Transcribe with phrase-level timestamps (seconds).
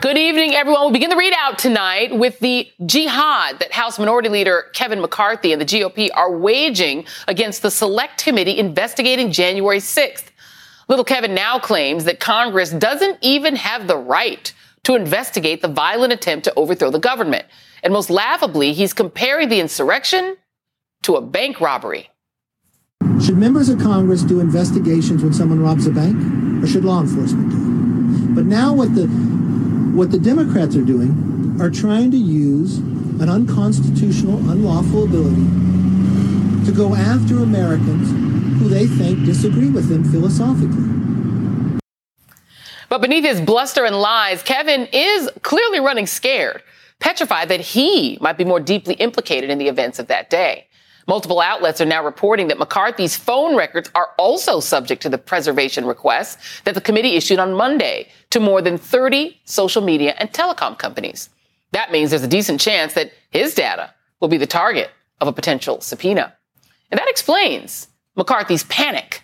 [0.00, 0.80] Good evening, everyone.
[0.80, 5.60] We'll begin the ReidOut tonight with the jihad that House Minority Leader Kevin McCarthy and
[5.60, 10.24] the GOP are waging against the Select Committee investigating January 6th.
[10.88, 14.52] Little Kevin now claims that Congress doesn't even have the right
[14.84, 17.44] to investigate the violent attempt to overthrow the government.
[17.82, 20.38] And most laughably, he's comparing the insurrection
[21.02, 22.08] to a bank robbery.
[23.22, 26.16] Should members of Congress do investigations when someone robs a bank,
[26.64, 28.34] or should law enforcement do it?
[28.34, 29.06] But now what the
[29.94, 35.44] what the Democrats are doing are trying to use an unconstitutional, unlawful ability
[36.66, 38.10] to go after Americans
[38.58, 41.80] who they think disagree with them philosophically.
[42.88, 46.64] But beneath his bluster and lies, Kevin is clearly running scared,
[46.98, 50.66] petrified that he might be more deeply implicated in the events of that day.
[51.06, 55.84] Multiple outlets are now reporting that McCarthy's phone records are also subject to the preservation
[55.84, 60.78] request that the committee issued on Monday to more than 30 social media and telecom
[60.78, 61.28] companies.
[61.72, 65.32] That means there's a decent chance that his data will be the target of a
[65.32, 66.34] potential subpoena.
[66.90, 69.22] And that explains McCarthy's panic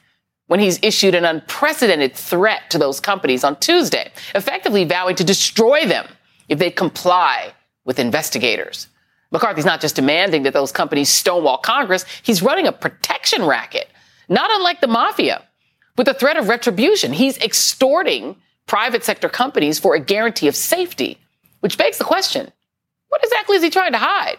[0.49, 5.87] when he's issued an unprecedented threat to those companies on Tuesday, effectively vowing to destroy
[5.87, 6.07] them
[6.49, 8.89] if they comply with investigators.
[9.33, 13.89] McCarthy's not just demanding that those companies stonewall Congress, he's running a protection racket,
[14.29, 15.45] not unlike the mafia.
[15.97, 18.37] With the threat of retribution, he's extorting
[18.67, 21.19] private sector companies for a guarantee of safety,
[21.61, 22.51] which begs the question
[23.09, 24.39] what exactly is he trying to hide?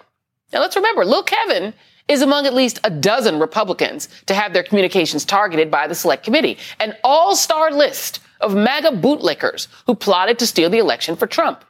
[0.51, 1.73] Now, let's remember, Lil Kevin
[2.07, 6.23] is among at least a dozen Republicans to have their communications targeted by the Select
[6.23, 11.27] Committee, an all star list of MAGA bootlickers who plotted to steal the election for
[11.27, 11.63] Trump.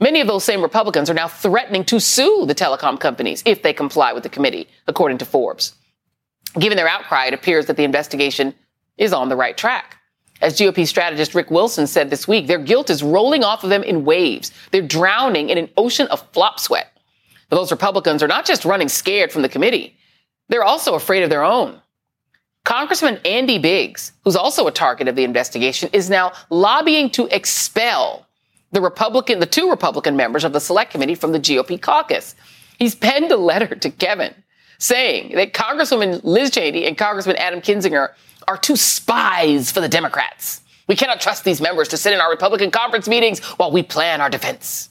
[0.00, 3.72] Many of those same Republicans are now threatening to sue the telecom companies if they
[3.72, 5.74] comply with the committee, according to Forbes.
[6.58, 8.54] Given their outcry, it appears that the investigation
[8.96, 9.98] is on the right track.
[10.40, 13.82] As GOP strategist Rick Wilson said this week, their guilt is rolling off of them
[13.82, 14.52] in waves.
[14.70, 16.90] They're drowning in an ocean of flop sweat.
[17.48, 19.96] But those Republicans are not just running scared from the committee,
[20.48, 21.80] they're also afraid of their own.
[22.64, 28.23] Congressman Andy Biggs, who's also a target of the investigation, is now lobbying to expel
[28.74, 32.34] the Republican, the two Republican members of the select committee from the GOP caucus.
[32.78, 34.34] He's penned a letter to Kevin
[34.78, 38.10] saying that Congresswoman Liz Cheney and Congressman Adam Kinzinger
[38.48, 40.60] are two spies for the Democrats.
[40.88, 44.20] We cannot trust these members to sit in our Republican conference meetings while we plan
[44.20, 44.90] our defense.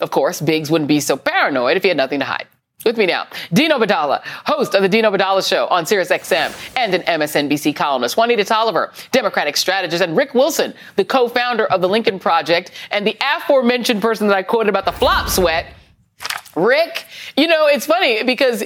[0.00, 2.46] Of course, Biggs wouldn't be so paranoid if he had nothing to hide.
[2.84, 7.02] With me now, Dean Obeidallah, host of the Dean Obeidallah Show on SiriusXM and an
[7.02, 8.16] MSNBC columnist.
[8.16, 13.16] Juanita Tolliver, Democratic strategist, and Rick Wilson, the co-founder of the Lincoln Project and the
[13.20, 15.74] aforementioned person that I quoted about the flop sweat.
[16.54, 17.06] Rick,
[17.36, 18.62] you know, it's funny because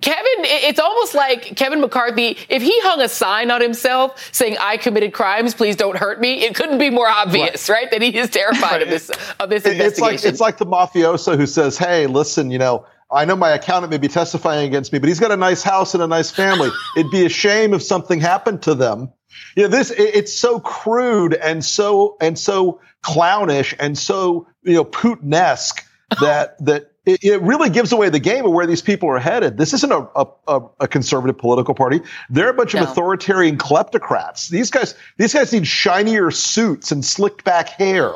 [0.00, 4.78] Kevin, it's almost like Kevin McCarthy, if he hung a sign on himself saying, I
[4.78, 7.82] committed crimes, please don't hurt me, it couldn't be more obvious, right?
[7.82, 7.90] right?
[7.90, 9.10] That he is terrified of this,
[9.40, 9.86] of this investigation.
[9.86, 13.50] It's like, it's like the mafioso who says, hey, listen, you know, I know my
[13.50, 16.30] accountant may be testifying against me, but he's got a nice house and a nice
[16.30, 16.70] family.
[16.96, 19.12] It'd be a shame if something happened to them.
[19.56, 24.74] You know, this it, it's so crude and so and so clownish and so you
[24.74, 25.84] know Putinesque
[26.20, 29.58] that that it, it, really gives away the game of where these people are headed.
[29.58, 30.06] This isn't a,
[30.46, 32.00] a, a conservative political party.
[32.30, 32.82] They're a bunch no.
[32.82, 34.48] of authoritarian kleptocrats.
[34.48, 38.12] These guys these guys need shinier suits and slicked back hair.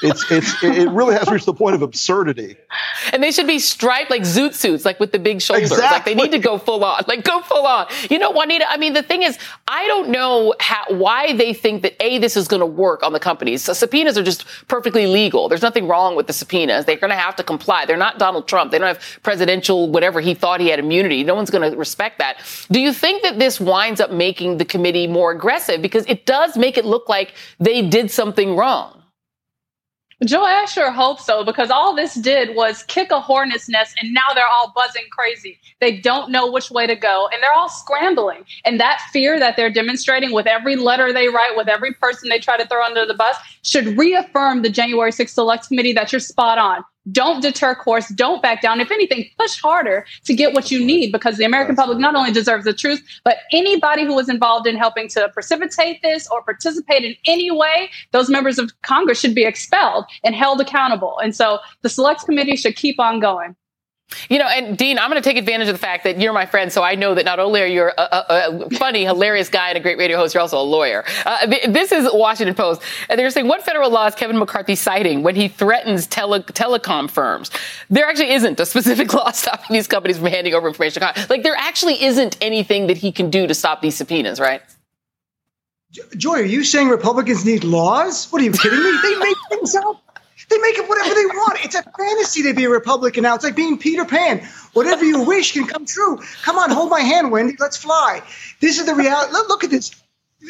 [0.00, 2.56] It's it's it really has reached the point of absurdity.
[3.12, 5.72] And they should be striped like zoot suits, like with the big shoulders.
[5.72, 5.88] Exactly.
[5.96, 7.86] Like they need to go full on, like go full on.
[8.08, 8.70] You know, Juanita.
[8.70, 12.36] I mean, the thing is, I don't know how, why they think that a this
[12.36, 13.62] is going to work on the companies.
[13.62, 15.48] So subpoenas are just perfectly legal.
[15.48, 16.84] There's nothing wrong with the subpoenas.
[16.84, 17.84] They're going to have to comply.
[17.84, 18.70] They're not Donald Trump.
[18.70, 21.24] They don't have presidential whatever he thought he had immunity.
[21.24, 22.38] No one's going to respect that.
[22.70, 26.56] Do you think that this winds up making the committee more aggressive because it does
[26.56, 28.97] make it look like they did something wrong?
[30.24, 34.12] Joe, I sure hope so because all this did was kick a hornet's nest and
[34.12, 35.60] now they're all buzzing crazy.
[35.80, 38.44] They don't know which way to go and they're all scrambling.
[38.64, 42.40] And that fear that they're demonstrating with every letter they write, with every person they
[42.40, 46.20] try to throw under the bus, should reaffirm the January 6th Select Committee that you're
[46.20, 46.82] spot on.
[47.10, 48.80] Don't deter course, don't back down.
[48.80, 52.32] If anything, push harder to get what you need because the American public not only
[52.32, 57.04] deserves the truth, but anybody who was involved in helping to precipitate this or participate
[57.04, 61.18] in any way, those members of Congress should be expelled and held accountable.
[61.18, 63.56] And so the select committee should keep on going.
[64.30, 66.46] You know, and Dean, I'm going to take advantage of the fact that you're my
[66.46, 69.68] friend, so I know that not only are you a, a, a funny, hilarious guy
[69.68, 71.04] and a great radio host, you're also a lawyer.
[71.26, 75.22] Uh, this is Washington Post, and they're saying what federal law is Kevin McCarthy citing
[75.22, 77.50] when he threatens tele- telecom firms?
[77.90, 81.02] There actually isn't a specific law stopping these companies from handing over information.
[81.28, 84.62] Like there actually isn't anything that he can do to stop these subpoenas, right?
[86.16, 88.26] Joy, are you saying Republicans need laws?
[88.30, 88.98] What are you kidding me?
[89.02, 90.02] They make things up.
[90.48, 91.58] They make it whatever they want.
[91.64, 93.34] It's a fantasy to be a Republican now.
[93.34, 94.46] It's like being Peter Pan.
[94.72, 96.18] Whatever you wish can come true.
[96.42, 97.54] Come on, hold my hand, Wendy.
[97.58, 98.22] Let's fly.
[98.60, 99.32] This is the reality.
[99.32, 99.94] Look, at this.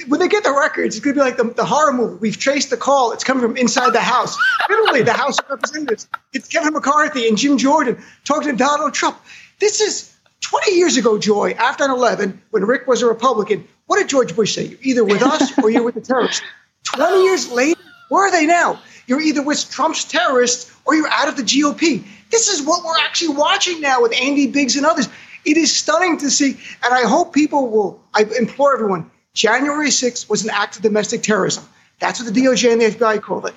[0.07, 2.19] When they get the records, it's going to be like the, the, horror movie.
[2.21, 3.13] We've traced the call.
[3.13, 4.37] It's coming from inside the House.
[4.69, 6.09] Literally, the House of Representatives.
[6.35, 9.19] It's Kevin McCarthy and Jim Jordan talking to Donald Trump.
[9.59, 13.67] This is 20 years ago, Joy, after 9 11, when Rick was a Republican.
[13.87, 14.67] What did George Bush say?
[14.67, 16.43] You're either with us or you're with the terrorists.
[16.85, 17.81] 20 years later,
[18.11, 18.81] where are they now?
[19.09, 22.05] You're either with Trump's terrorists or you're out of the GOP.
[22.31, 25.09] This is what we're actually watching now with Andy Biggs and others.
[25.47, 28.01] It is stunning to see, and I hope people will.
[28.15, 29.11] I implore everyone.
[29.33, 31.65] January 6th was an act of domestic terrorism.
[32.01, 33.55] That's what the DOJ and the FBI called it.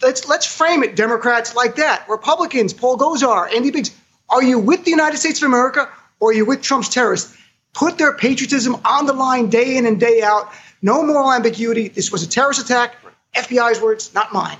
[0.00, 2.08] Let's let's frame it, Democrats, like that.
[2.08, 3.90] Republicans, Paul Gosar, Andy Biggs.
[4.30, 5.88] Are you with the United States of America
[6.20, 7.36] or are you with Trump's terrorists?
[7.74, 10.50] Put their patriotism on the line day in and day out.
[10.80, 11.88] No moral ambiguity.
[11.88, 12.96] This was a terrorist attack.
[13.34, 14.56] FBI's words, not mine.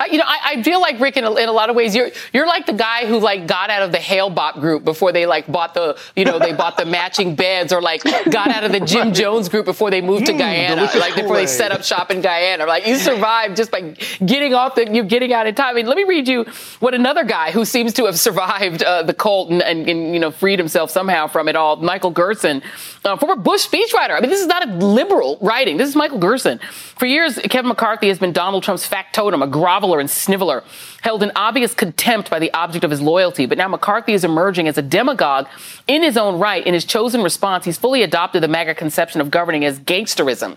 [0.00, 1.94] I, you know, I, I, feel like Rick in a, in a, lot of ways.
[1.94, 5.24] You're you're like the guy who like got out of the Hale-Bopp group before they
[5.24, 8.72] like bought the you know they bought the matching beds or like got out of
[8.72, 11.84] the Jim Jones group before they moved to mm, Guyana, like before they set up
[11.84, 12.66] shop in Guyana.
[12.66, 13.94] Like you survived just by
[14.24, 15.68] getting off the you getting out in time.
[15.68, 16.44] I mean, let me read you
[16.80, 20.18] what another guy who seems to have survived uh, the cult and, and, and, you
[20.18, 21.76] know freed himself somehow from it all.
[21.76, 22.62] Michael Gerson,
[23.04, 24.10] uh, former Bush speechwriter.
[24.10, 25.76] I mean, this is not a liberal writing.
[25.76, 26.58] This is Michael Gerson.
[26.98, 30.64] For years, Kevin McCarthy has been Donald Trump's factotum, a groveler and sniveler
[31.02, 33.46] held in obvious contempt by the object of his loyalty.
[33.46, 35.46] But now McCarthy is emerging as a demagogue
[35.86, 36.66] in his own right.
[36.66, 40.56] In his chosen response, he's fully adopted the MAGA conception of governing as gangsterism.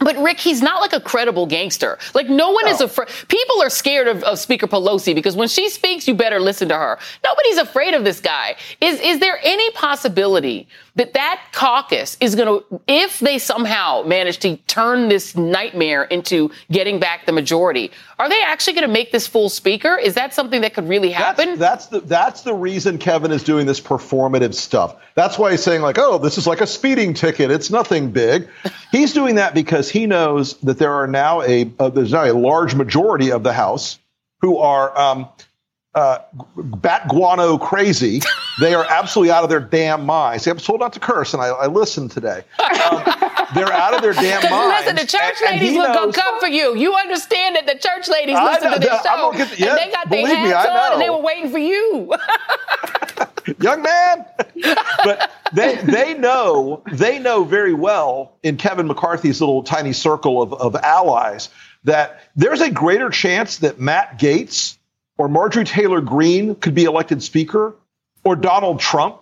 [0.00, 1.98] But Rick, he's not like a credible gangster.
[2.14, 2.70] Like no one no.
[2.70, 3.08] is afraid.
[3.28, 6.76] People are scared of, of, Speaker Pelosi because when she speaks, you better listen to
[6.76, 6.98] her.
[7.24, 8.56] Nobody's afraid of this guy.
[8.80, 10.68] Is is there any possibility
[10.98, 16.50] that that caucus is going to, if they somehow manage to turn this nightmare into
[16.72, 19.96] getting back the majority, are they actually going to make this full speaker?
[19.96, 21.56] Is that something that could really happen?
[21.56, 24.96] That's, that's the that's the reason Kevin is doing this performative stuff.
[25.14, 27.52] That's why he's saying like, oh, this is like a speeding ticket.
[27.52, 28.48] It's nothing big.
[28.90, 32.34] he's doing that because he knows that there are now a uh, there's now a
[32.34, 34.00] large majority of the House
[34.40, 34.98] who are.
[34.98, 35.28] Um,
[35.94, 36.18] uh,
[36.56, 38.20] bat guano crazy.
[38.60, 40.46] They are absolutely out of their damn minds.
[40.46, 42.42] I'm told not to curse, and I, I listened today.
[42.58, 43.02] Um,
[43.54, 44.86] they're out of their damn minds.
[44.86, 46.76] Listen, the church and, ladies and will come for you.
[46.76, 50.10] You understand that the church ladies listen to this show, the, yeah, and they got
[50.10, 52.14] their hats me, on, and they were waiting for you.
[53.60, 54.26] Young man,
[55.04, 60.52] but they they know they know very well in Kevin McCarthy's little tiny circle of,
[60.54, 61.48] of allies
[61.84, 64.77] that there's a greater chance that Matt Gaetz
[65.18, 67.74] or Marjorie Taylor Greene could be elected speaker
[68.24, 69.20] or Donald Trump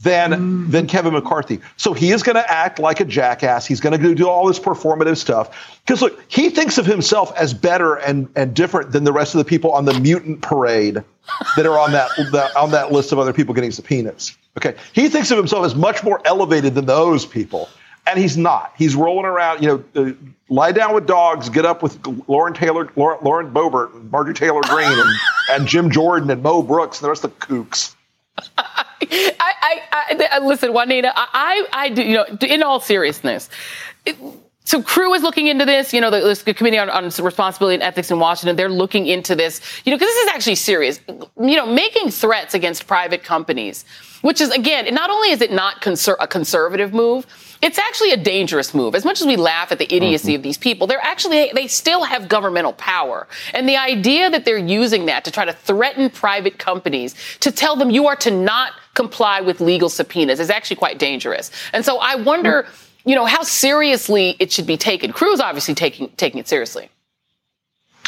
[0.00, 0.70] than mm.
[0.70, 1.60] than Kevin McCarthy.
[1.76, 3.64] So he is going to act like a jackass.
[3.64, 7.54] He's going to do all this performative stuff because look, he thinks of himself as
[7.54, 11.02] better and and different than the rest of the people on the mutant parade
[11.56, 14.36] that are on that, that on that list of other people getting subpoenas.
[14.56, 17.68] Okay, he thinks of himself as much more elevated than those people
[18.06, 18.72] and he's not.
[18.76, 20.12] He's rolling around, you know, uh,
[20.48, 24.60] lie down with dogs, get up with Lauren Taylor, Lauren, Lauren Boebert, and Marjorie Taylor
[24.62, 25.10] Greene, and,
[25.50, 27.94] and, Jim Jordan and Mo Brooks and the rest of the kooks.
[29.08, 31.12] I, I, I, listen, Juanita.
[31.14, 32.02] I, I do.
[32.02, 33.48] You know, in all seriousness.
[34.04, 34.16] It,
[34.66, 37.82] so CREW is looking into this, you know, the, the Committee on, on, Responsibility and
[37.82, 41.00] Ethics in Washington, they're looking into this, you know, because this is actually serious.
[41.06, 43.84] You know, making threats against private companies,
[44.22, 47.26] which is, again, not only is it not conser- a conservative move,
[47.64, 48.94] it's actually a dangerous move.
[48.94, 50.36] As much as we laugh at the idiocy mm-hmm.
[50.36, 53.26] of these people, they're actually, they still have governmental power.
[53.54, 57.74] And the idea that they're using that to try to threaten private companies to tell
[57.74, 61.50] them you are to not comply with legal subpoenas is actually quite dangerous.
[61.72, 63.08] And so I wonder, mm-hmm.
[63.08, 65.14] you know, how seriously it should be taken.
[65.14, 66.90] CREW's obviously taking, taking it seriously.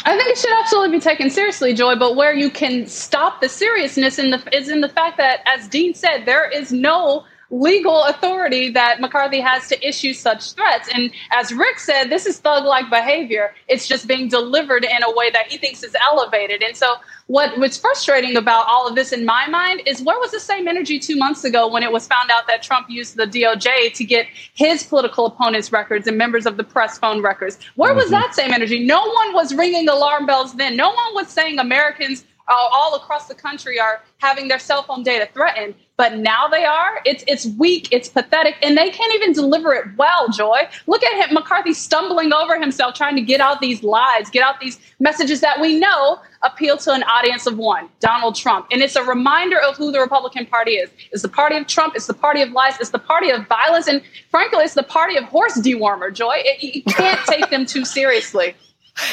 [0.05, 1.95] I think it should absolutely be taken seriously, Joy.
[1.95, 5.67] But where you can stop the seriousness in the, is in the fact that, as
[5.67, 10.89] Dean said, there is no legal authority that McCarthy has to issue such threats.
[10.93, 13.53] And as Rick said, this is thug like behavior.
[13.67, 16.61] It's just being delivered in a way that he thinks is elevated.
[16.61, 16.95] And so,
[17.27, 20.67] what what's frustrating about all of this in my mind is where was the same
[20.67, 24.05] energy two months ago when it was found out that Trump used the DOJ to
[24.05, 27.59] get his political opponents' records and members of the press phone records?
[27.75, 27.99] Where mm-hmm.
[27.99, 28.85] was that same energy?
[28.85, 30.77] No one was ringing alarm bells then.
[30.77, 35.03] No one was saying Americans uh, all across the country are having their cell phone
[35.03, 39.33] data threatened but now they are it's it's weak it's pathetic and they can't even
[39.33, 40.59] deliver it well joy.
[40.85, 44.59] Look at him mccarthy stumbling over himself trying to get out these lies get out
[44.59, 48.67] these messages that we know appeal to an audience of one donald trump.
[48.71, 50.89] And it's a reminder of who the republican party is.
[51.11, 53.87] It's the party of trump it's the party of lies it's the party of violence
[53.87, 56.35] and frankly it's the party of horse dewormer joy.
[56.37, 58.55] It, you can't take them too seriously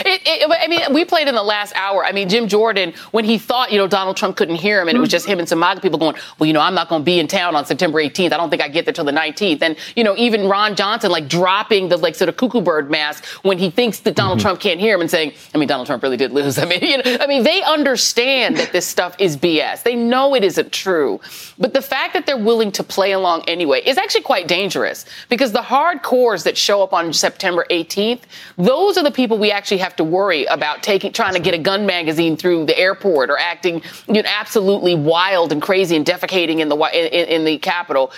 [0.04, 2.04] it, it, I mean, we played in the last hour.
[2.04, 4.96] I mean, Jim Jordan, when he thought, you know, Donald Trump couldn't hear him and
[4.96, 7.02] it was just him and some MAGA people going, well, you know, I'm not going
[7.02, 8.32] to be in town on September 18th.
[8.32, 9.62] I don't think I get there till the 19th.
[9.62, 13.24] And, you know, even Ron Johnson, like dropping the, like, sort of cuckoo bird mask
[13.42, 14.44] when he thinks that Donald mm-hmm.
[14.46, 16.58] Trump can't hear him and saying, I mean, Donald Trump really did lose.
[16.64, 19.82] I mean, you know, I mean, they understand that this stuff is BS.
[19.82, 21.20] They know it isn't true.
[21.58, 25.52] But the fact that they're willing to play along anyway is actually quite dangerous because
[25.52, 28.22] the hardcores that show up on September 18th,
[28.56, 31.58] those are the people we actually have to worry about taking, trying to get a
[31.58, 36.60] gun magazine through the airport or acting you know, absolutely wild and crazy and defecating
[36.60, 38.12] in the, in, in the Capitol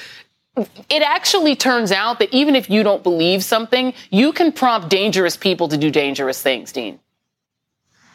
[0.89, 5.37] it actually turns out that even if you don't believe something, you can prompt dangerous
[5.37, 6.99] people to do dangerous things, Dean.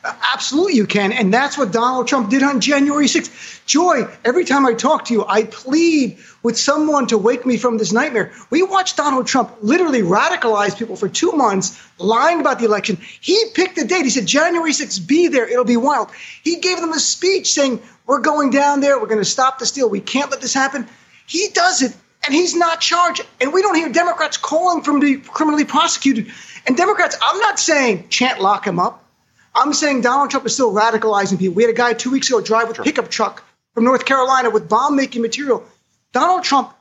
[0.03, 1.11] Absolutely, you can.
[1.11, 3.65] And that's what Donald Trump did on January 6th.
[3.67, 7.77] Joy, every time I talk to you, I plead with someone to wake me from
[7.77, 8.31] this nightmare.
[8.49, 12.97] We watched Donald Trump literally radicalize people for two months, lying about the election.
[13.21, 14.03] He picked a date.
[14.03, 15.47] He said, January 6th, be there.
[15.47, 16.09] It'll be wild.
[16.43, 18.99] He gave them a speech saying, We're going down there.
[18.99, 19.87] We're going to stop the steal.
[19.87, 20.87] We can't let this happen.
[21.27, 23.21] He does it, and he's not charged.
[23.39, 26.31] And we don't hear Democrats calling for him to be criminally prosecuted.
[26.65, 29.00] And Democrats, I'm not saying chant lock him up.
[29.53, 31.55] I'm saying Donald Trump is still radicalizing people.
[31.55, 33.43] We had a guy two weeks ago drive with a pickup truck
[33.73, 35.63] from North Carolina with bomb making material.
[36.13, 36.73] Donald Trump,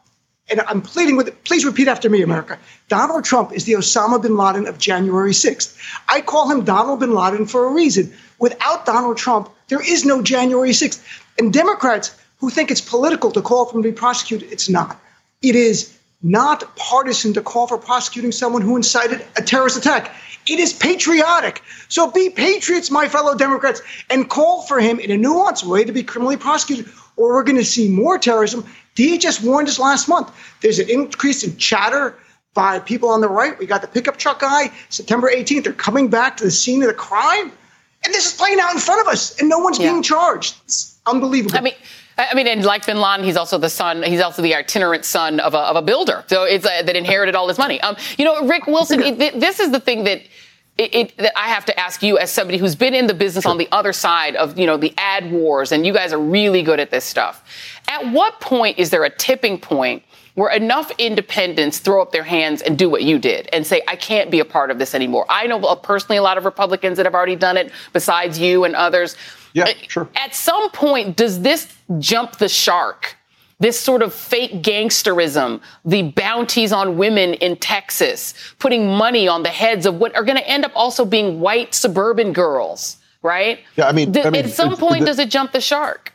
[0.50, 2.58] and I'm pleading with it, please repeat after me, America.
[2.88, 5.76] Donald Trump is the Osama bin Laden of January 6th.
[6.08, 8.12] I call him Donald bin Laden for a reason.
[8.38, 11.02] Without Donald Trump, there is no January 6th.
[11.38, 14.98] And Democrats who think it's political to call for him to be prosecuted, it's not.
[15.42, 20.12] It is not partisan to call for prosecuting someone who incited a terrorist attack.
[20.50, 21.62] It is patriotic.
[21.88, 25.92] So be patriots, my fellow Democrats, and call for him in a nuanced way to
[25.92, 28.64] be criminally prosecuted, or we're going to see more terrorism.
[28.96, 30.32] DHS warned us last month.
[30.60, 32.18] There's an increase in chatter
[32.52, 33.56] by people on the right.
[33.60, 35.62] We got the pickup truck guy, September 18th.
[35.62, 37.52] They're coming back to the scene of the crime.
[38.04, 39.92] And this is playing out in front of us, and no one's yeah.
[39.92, 40.56] being charged.
[40.64, 41.56] It's unbelievable.
[41.56, 41.74] I mean,
[42.30, 44.02] I mean, and like Bin Laden, he's also the son.
[44.02, 46.24] He's also the itinerant son of a, of a builder.
[46.26, 47.80] So it's uh, that inherited all his money.
[47.80, 49.00] Um, you know, Rick Wilson.
[49.00, 50.22] It, this is the thing that
[50.76, 53.42] it, it, that I have to ask you as somebody who's been in the business
[53.42, 53.50] sure.
[53.50, 56.62] on the other side of, you know, the ad wars, and you guys are really
[56.62, 57.44] good at this stuff.
[57.88, 60.02] At what point is there a tipping point
[60.34, 63.96] where enough independents throw up their hands and do what you did and say, I
[63.96, 65.26] can't be a part of this anymore?
[65.28, 68.74] I know personally a lot of Republicans that have already done it, besides you and
[68.74, 69.16] others.
[69.52, 70.08] Yeah, sure.
[70.14, 73.16] At some point, does this jump the shark?
[73.60, 79.50] this sort of fake gangsterism, the bounties on women in Texas, putting money on the
[79.50, 83.60] heads of what are going to end up also being white suburban girls, right?
[83.76, 86.12] Yeah, I mean, the, I mean at some point, the, does it jump the shark?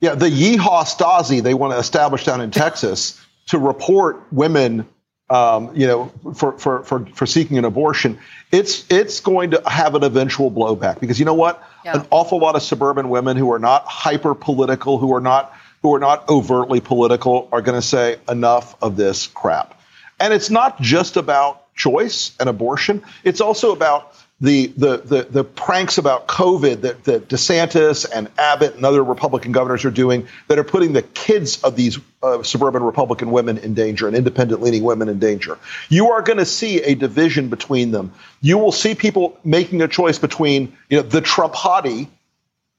[0.00, 4.86] Yeah, the Yeehaw Stasi they want to establish down in Texas to report women,
[5.30, 8.18] um, you know, for, for, for, for seeking an abortion.
[8.52, 11.62] It's, it's going to have an eventual blowback because you know what?
[11.84, 12.00] Yeah.
[12.00, 15.94] An awful lot of suburban women who are not hyper political, who are not who
[15.94, 19.80] are not overtly political are going to say enough of this crap.
[20.18, 23.02] And it's not just about choice and abortion.
[23.24, 28.74] It's also about the the the, the pranks about COVID that, that DeSantis and Abbott
[28.74, 32.82] and other Republican governors are doing that are putting the kids of these uh, suburban
[32.82, 35.58] Republican women in danger and independent leaning women in danger.
[35.88, 38.12] You are going to see a division between them.
[38.40, 42.08] You will see people making a choice between you know the Trump hottie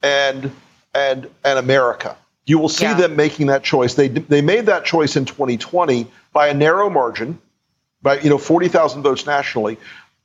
[0.01, 0.51] and
[0.96, 2.18] and and America.
[2.46, 2.96] You will see yeah.
[2.96, 3.94] them making that choice.
[3.94, 7.39] They they made that choice in 2020 by a narrow margin,
[8.01, 9.77] by you know 40,000 votes nationally.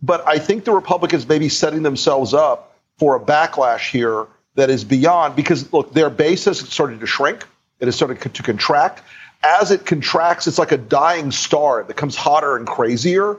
[0.03, 4.71] But I think the Republicans may be setting themselves up for a backlash here that
[4.71, 7.47] is beyond because look, their base has started to shrink.
[7.81, 9.03] It has started to contract.
[9.43, 11.81] As it contracts, it's like a dying star.
[11.81, 13.39] It becomes hotter and crazier.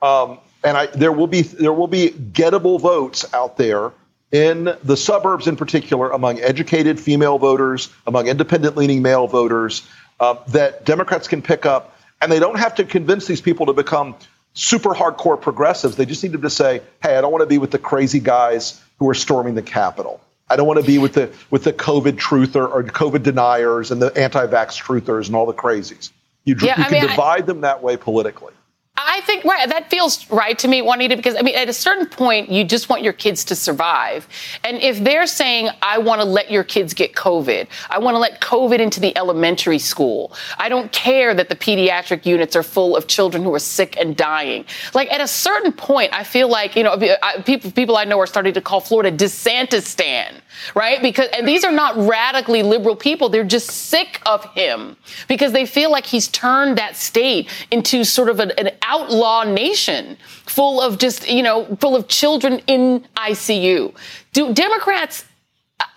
[0.00, 3.92] Um, and I, there will be there will be gettable votes out there
[4.30, 9.86] in the suburbs in particular among educated female voters, among independent leaning male voters,
[10.20, 13.72] uh, that Democrats can pick up, and they don't have to convince these people to
[13.72, 14.14] become
[14.54, 15.96] super hardcore progressives.
[15.96, 18.80] They just need to say, "Hey, I don't want to be with the crazy guys
[18.98, 20.20] who are storming the Capitol.
[20.50, 24.02] I don't want to be with the with the COVID truther or COVID deniers and
[24.02, 26.10] the anti-vax truthers and all the crazies."
[26.44, 28.52] You, yeah, you can mean, divide I, them that way politically.
[28.94, 32.06] I think right that feels right to me, Juanita, because I mean, at a certain
[32.06, 34.28] point, you just want your kids to survive,
[34.64, 38.18] and if they're saying, "I want to let your kids get COVID, I want to
[38.18, 42.94] let COVID into the elementary school, I don't care that the pediatric units are full
[42.94, 46.76] of children who are sick and dying," like at a certain point, I feel like
[46.76, 46.98] you know
[47.46, 50.34] people people I know are starting to call Florida DeSantistan,
[50.74, 51.00] right?
[51.00, 55.64] Because and these are not radically liberal people; they're just sick of him because they
[55.64, 60.98] feel like he's turned that state into sort of an, an outlaw nation full of
[60.98, 63.94] just, you know, full of children in ICU.
[64.32, 65.24] Do Democrats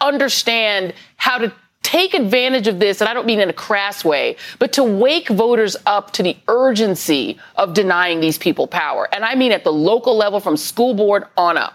[0.01, 4.37] understand how to take advantage of this, and I don't mean in a crass way,
[4.57, 9.07] but to wake voters up to the urgency of denying these people power.
[9.13, 11.73] And I mean at the local level from school board on up.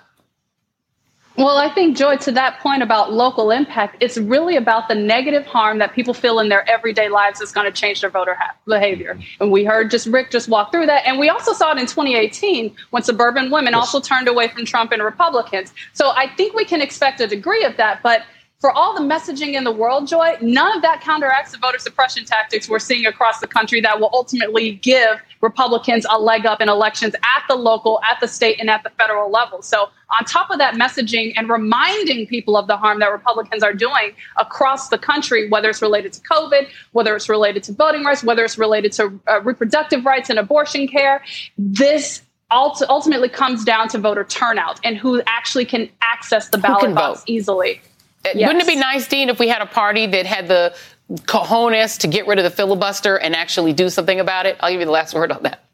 [1.40, 5.46] Well, I think, Joy, to that point about local impact, it's really about the negative
[5.46, 8.54] harm that people feel in their everyday lives is going to change their voter ha-
[8.66, 9.18] behavior.
[9.40, 11.06] And we heard just Rick just walk through that.
[11.06, 13.80] And we also saw it in 2018 when suburban women yes.
[13.80, 15.72] also turned away from Trump and Republicans.
[15.94, 18.02] So I think we can expect a degree of that.
[18.02, 18.24] But
[18.58, 22.26] for all the messaging in the world, Joy, none of that counteracts the voter suppression
[22.26, 26.68] tactics we're seeing across the country that will ultimately give Republicans a leg up in
[26.68, 29.62] elections at the local, at the state, and at the federal level.
[29.62, 33.72] So, on top of that messaging and reminding people of the harm that Republicans are
[33.72, 38.24] doing across the country, whether it's related to COVID, whether it's related to voting rights,
[38.24, 41.22] whether it's related to uh, reproductive rights and abortion care,
[41.56, 47.20] this ultimately comes down to voter turnout and who actually can access the ballot box
[47.20, 47.24] vote?
[47.28, 47.80] easily.
[48.24, 48.48] Yes.
[48.48, 50.74] Wouldn't it be nice, Dean, if we had a party that had the
[51.10, 54.56] cojones to get rid of the filibuster and actually do something about it?
[54.60, 55.64] I'll give you the last word on that.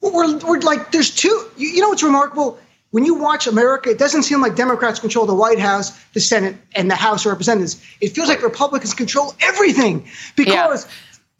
[0.00, 1.50] We're, we're like, there's two.
[1.56, 2.58] You know what's remarkable?
[2.90, 6.56] When you watch America, it doesn't seem like Democrats control the White House, the Senate,
[6.74, 7.80] and the House of Representatives.
[8.00, 10.92] It feels like Republicans control everything because yeah.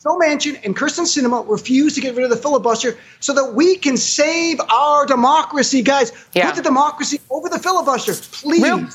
[0.02, 3.76] Joe Manchin and Kyrsten Sinema refuse to get rid of the filibuster so that we
[3.76, 6.12] can save our democracy, guys.
[6.32, 6.46] Yeah.
[6.46, 8.62] Put the democracy over the filibuster, please.
[8.62, 8.88] Real,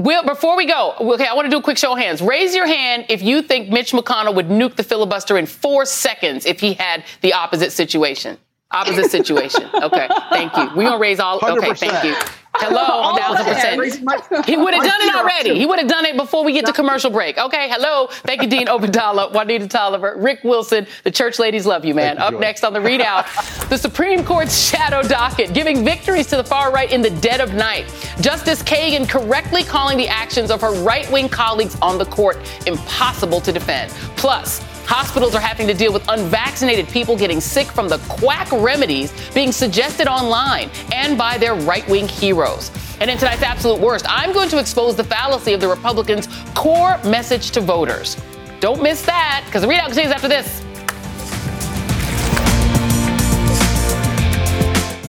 [0.00, 2.22] Will, before we go, okay, I want to do a quick show of hands.
[2.22, 6.46] Raise your hand if you think Mitch McConnell would nuke the filibuster in four seconds
[6.46, 8.38] if he had the opposite situation.
[8.70, 9.68] Opposite situation.
[9.74, 10.64] Okay, thank you.
[10.76, 11.40] We're going to raise all.
[11.40, 11.58] 100%.
[11.58, 12.14] Okay, thank you.
[12.60, 14.46] Hello, thousand percent.
[14.46, 15.58] He would have done it already.
[15.58, 17.38] He would have done it before we get to commercial break.
[17.38, 18.08] Okay, hello.
[18.10, 20.86] Thank you, Dean Obeidallah, Juanita Tolliver, Rick Wilson.
[21.04, 22.18] The church ladies love you, man.
[22.18, 26.72] Up next on the ReidOut, the Supreme Court's shadow docket, giving victories to the far
[26.72, 27.86] right in the dead of night.
[28.20, 33.40] Justice Kagan correctly calling the actions of her right wing colleagues on the court impossible
[33.40, 33.90] to defend.
[34.16, 39.12] Plus, Hospitals are having to deal with unvaccinated people getting sick from the quack remedies
[39.32, 42.72] being suggested online and by their right wing heroes.
[43.00, 46.26] And in tonight's absolute worst, I'm going to expose the fallacy of the Republicans'
[46.56, 48.16] core message to voters.
[48.58, 50.60] Don't miss that, because the ReidOut continues after this.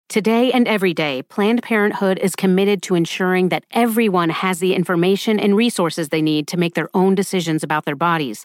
[0.08, 5.38] Today and every day, Planned Parenthood is committed to ensuring that everyone has the information
[5.38, 8.44] and resources they need to make their own decisions about their bodies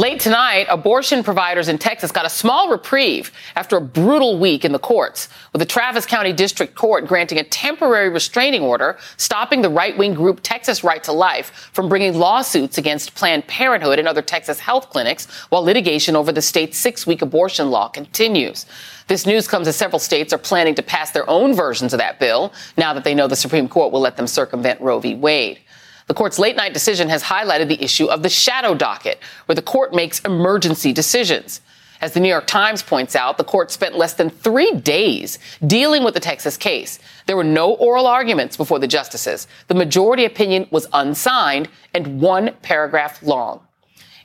[0.00, 4.72] Late tonight, abortion providers in Texas got a small reprieve after a brutal week in
[4.72, 9.68] the courts, with the Travis County District Court granting a temporary restraining order stopping the
[9.68, 14.22] right wing group Texas Right to Life from bringing lawsuits against Planned Parenthood and other
[14.22, 18.64] Texas health clinics while litigation over the state's six week abortion law continues.
[19.06, 22.18] This news comes as several states are planning to pass their own versions of that
[22.18, 25.14] bill now that they know the Supreme Court will let them circumvent Roe v.
[25.14, 25.60] Wade.
[26.10, 29.62] The court's late night decision has highlighted the issue of the shadow docket, where the
[29.62, 31.60] court makes emergency decisions.
[32.00, 36.02] As the New York Times points out, the court spent less than three days dealing
[36.02, 36.98] with the Texas case.
[37.26, 39.46] There were no oral arguments before the justices.
[39.68, 43.60] The majority opinion was unsigned and one paragraph long.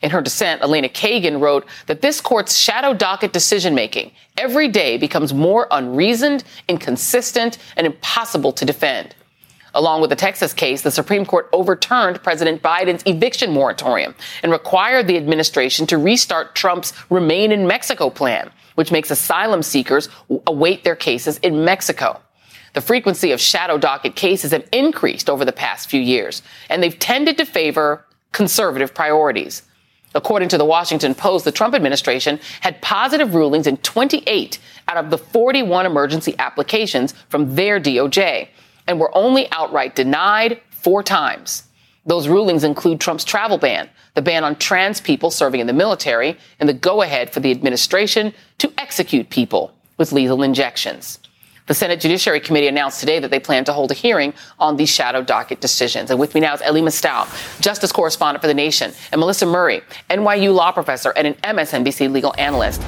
[0.01, 4.97] In her dissent, Elena Kagan wrote that this court's shadow docket decision making every day
[4.97, 9.13] becomes more unreasoned, inconsistent, and impossible to defend.
[9.75, 15.05] Along with the Texas case, the Supreme Court overturned President Biden's eviction moratorium and required
[15.05, 20.07] the administration to restart Trump's Remain in Mexico plan, which makes asylum seekers
[20.47, 22.21] await their cases in Mexico.
[22.73, 26.97] The frequency of shadow docket cases have increased over the past few years, and they've
[26.97, 29.63] tended to favor conservative priorities.
[30.13, 34.57] According to the Washington Post, the Trump administration had positive rulings in 28
[34.87, 38.47] out of the 41 emergency applications from their DOJ
[38.87, 41.63] and were only outright denied four times.
[42.05, 46.37] Those rulings include Trump's travel ban, the ban on trans people serving in the military,
[46.59, 51.19] and the go ahead for the administration to execute people with lethal injections.
[51.67, 54.89] The Senate Judiciary Committee announced today that they plan to hold a hearing on these
[54.89, 56.11] shadow docket decisions.
[56.11, 57.25] And with me now is Elie Mystal,
[57.59, 62.35] Justice Correspondent for The Nation, and Melissa Murray, NYU law professor and an MSNBC legal
[62.37, 62.83] analyst.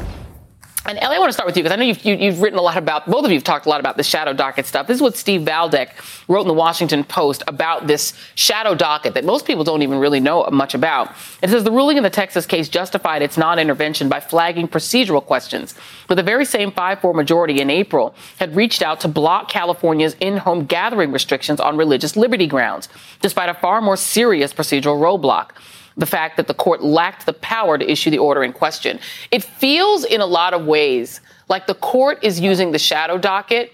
[0.87, 2.31] And Elie, I want to start with you because I know you've, you, have you
[2.31, 4.31] have written a lot about, both of you have talked a lot about the shadow
[4.31, 4.87] docket stuff.
[4.87, 5.89] This is what Steve Vladeck
[6.29, 10.21] wrote in the Washington Post about this shadow docket that most people don't even really
[10.21, 11.13] know much about.
[11.41, 15.75] It says the ruling in the Texas case justified its non-intervention by flagging procedural questions.
[16.07, 20.67] But the very same 5-4 majority in April had reached out to block California's in-home
[20.67, 22.87] gathering restrictions on religious liberty grounds,
[23.21, 25.49] despite a far more serious procedural roadblock
[25.97, 28.99] the fact that the court lacked the power to issue the order in question.
[29.31, 33.71] It feels in a lot of ways like the court is using the shadow docket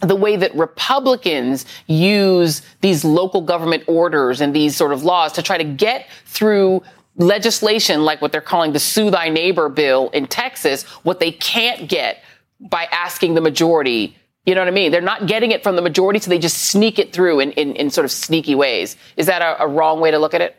[0.00, 5.42] the way that Republicans use these local government orders and these sort of laws to
[5.42, 6.82] try to get through
[7.16, 11.88] legislation like what they're calling the sue thy neighbor bill in Texas, what they can't
[11.88, 12.22] get
[12.60, 14.16] by asking the majority.
[14.46, 14.90] You know what I mean?
[14.90, 17.76] They're not getting it from the majority, so they just sneak it through in, in,
[17.76, 18.96] in sort of sneaky ways.
[19.18, 20.56] Is that a, a wrong way to look at it?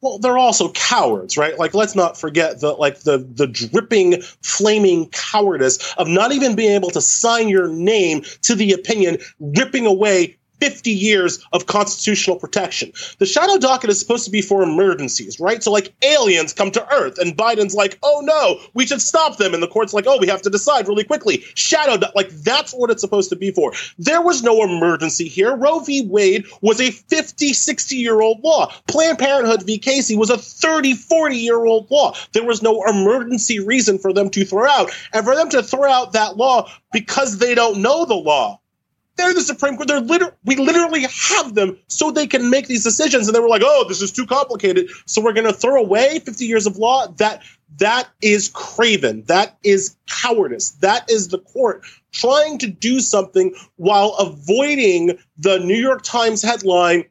[0.00, 1.58] Well they're also cowards right?
[1.58, 6.72] Like let's not forget the like the the dripping flaming cowardice of not even being
[6.72, 12.92] able to sign your name to the opinion ripping away 50 years of constitutional protection.
[13.18, 15.62] The shadow docket is supposed to be for emergencies, right?
[15.62, 19.54] So, like, aliens come to Earth, and Biden's like, oh no, we should stop them.
[19.54, 21.44] And the court's like, oh, we have to decide really quickly.
[21.54, 22.06] Shadow, do-.
[22.14, 23.72] like, that's what it's supposed to be for.
[23.98, 25.56] There was no emergency here.
[25.56, 26.06] Roe v.
[26.06, 28.72] Wade was a 50, 60 year old law.
[28.86, 29.78] Planned Parenthood v.
[29.78, 32.14] Casey was a 30, 40 year old law.
[32.32, 34.90] There was no emergency reason for them to throw out.
[35.12, 38.60] And for them to throw out that law because they don't know the law
[39.20, 39.88] they're the Supreme Court.
[39.88, 43.28] They're liter- we literally have them so they can make these decisions.
[43.28, 46.20] And they were like, "Oh, this is too complicated, so we're going to throw away
[46.20, 47.42] 50 years of law." That
[47.78, 49.24] that is craven.
[49.26, 50.70] That is cowardice.
[50.80, 57.04] That is the court trying to do something while avoiding the New York Times headline: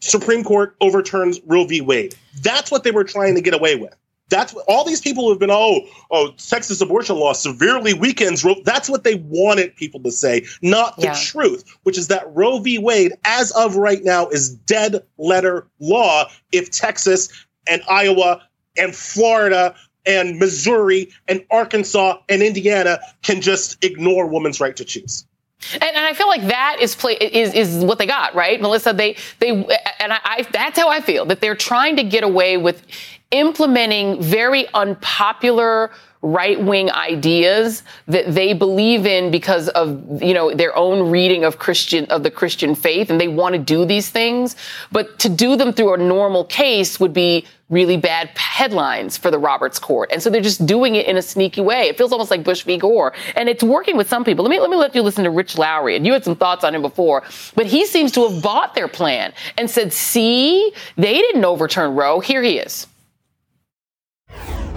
[0.00, 1.80] "Supreme Court overturns Roe v.
[1.80, 3.94] Wade." That's what they were trying to get away with.
[4.28, 5.50] That's what all these people who have been.
[5.50, 5.80] Oh,
[6.10, 8.44] oh, Texas abortion law severely weakens.
[8.44, 8.54] Roe.
[8.64, 11.14] That's what they wanted people to say, not the yeah.
[11.14, 12.78] truth, which is that Roe v.
[12.78, 16.24] Wade, as of right now, is dead letter law.
[16.50, 17.28] If Texas
[17.68, 18.40] and Iowa
[18.78, 19.74] and Florida
[20.06, 25.26] and Missouri and Arkansas and Indiana can just ignore women's right to choose.
[25.74, 28.92] And, and, I feel like that is play is is what they got right, Melissa.
[28.92, 32.56] They they and I, I, that's how I feel that they're trying to get away
[32.56, 32.84] with
[33.32, 35.90] implementing very unpopular
[36.22, 41.58] right wing ideas that they believe in because of you know their own reading of
[41.58, 44.54] Christian of the Christian faith and they want to do these things.
[44.92, 49.38] But to do them through a normal case would be really bad headlines for the
[49.38, 50.10] Roberts court.
[50.12, 51.88] And so they're just doing it in a sneaky way.
[51.88, 52.76] It feels almost like Bush v.
[52.76, 53.14] Gore.
[53.34, 54.44] And it's working with some people.
[54.44, 56.62] Let me let me let you listen to Rich Lowry and you had some thoughts
[56.62, 57.24] on him before.
[57.56, 62.20] But he seems to have bought their plan and said see they didn't overturn Roe.
[62.20, 62.86] Here he is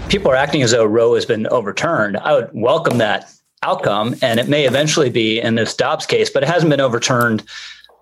[0.08, 2.16] people are acting as though Roe has been overturned.
[2.16, 3.30] I would welcome that
[3.62, 7.44] outcome, and it may eventually be in this Dobbs case, but it hasn't been overturned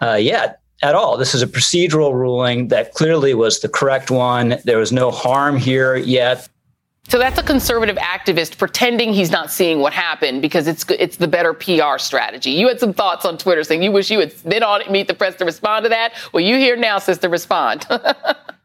[0.02, 1.16] uh, yet at all.
[1.16, 4.56] This is a procedural ruling that clearly was the correct one.
[4.64, 6.48] There was no harm here yet.
[7.08, 11.28] So that's a conservative activist pretending he's not seeing what happened because it's it's the
[11.28, 12.50] better PR strategy.
[12.50, 15.08] You had some thoughts on Twitter saying you wish you had been on it, Meet
[15.08, 16.14] the Press to respond to that.
[16.32, 17.86] Well, you here now, sister, respond.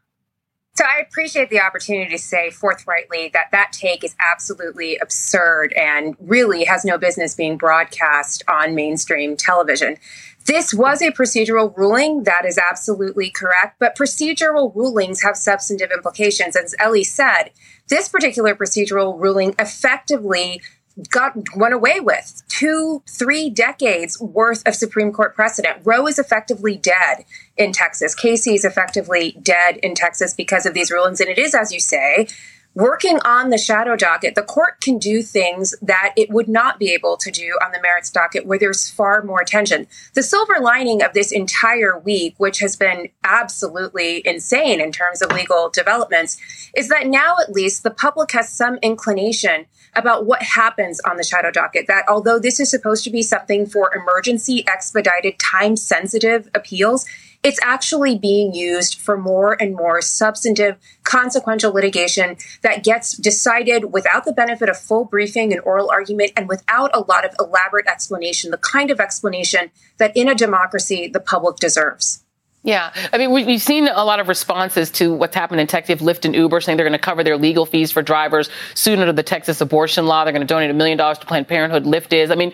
[0.80, 6.16] So I appreciate the opportunity to say forthrightly that that take is absolutely absurd and
[6.18, 9.98] really has no business being broadcast on mainstream television.
[10.46, 12.22] This was a procedural ruling.
[12.22, 13.76] That is absolutely correct.
[13.78, 16.56] But procedural rulings have substantive implications.
[16.56, 17.50] As Elie said,
[17.90, 20.62] this particular procedural ruling effectively
[21.08, 25.78] got went away with two, three decades worth of Supreme Court precedent.
[25.84, 27.24] Roe is effectively dead
[27.56, 28.14] in Texas.
[28.14, 31.20] Casey is effectively dead in Texas because of these rulings.
[31.20, 32.26] And it is, as you say,
[32.74, 36.92] working on the shadow docket, the court can do things that it would not be
[36.92, 39.86] able to do on the merits docket where there's far more tension.
[40.14, 45.32] The silver lining of this entire week, which has been absolutely insane in terms of
[45.32, 46.38] legal developments,
[46.76, 51.24] is that now at least the public has some inclination about what happens on the
[51.24, 51.86] shadow docket.
[51.88, 57.06] That although this is supposed to be something for emergency, expedited, time sensitive appeals,
[57.42, 64.24] it's actually being used for more and more substantive, consequential litigation that gets decided without
[64.24, 68.50] the benefit of full briefing and oral argument and without a lot of elaborate explanation,
[68.50, 72.24] the kind of explanation that in a democracy the public deserves.
[72.62, 72.92] Yeah.
[73.10, 76.02] I mean, we, have seen a lot of responses to what's happened in Texas.
[76.02, 79.14] Lyft and Uber saying they're going to cover their legal fees for drivers soon under
[79.14, 80.24] the Texas abortion law.
[80.24, 81.84] They're going to donate a million dollars to Planned Parenthood.
[81.84, 82.30] Lyft is.
[82.30, 82.52] I mean,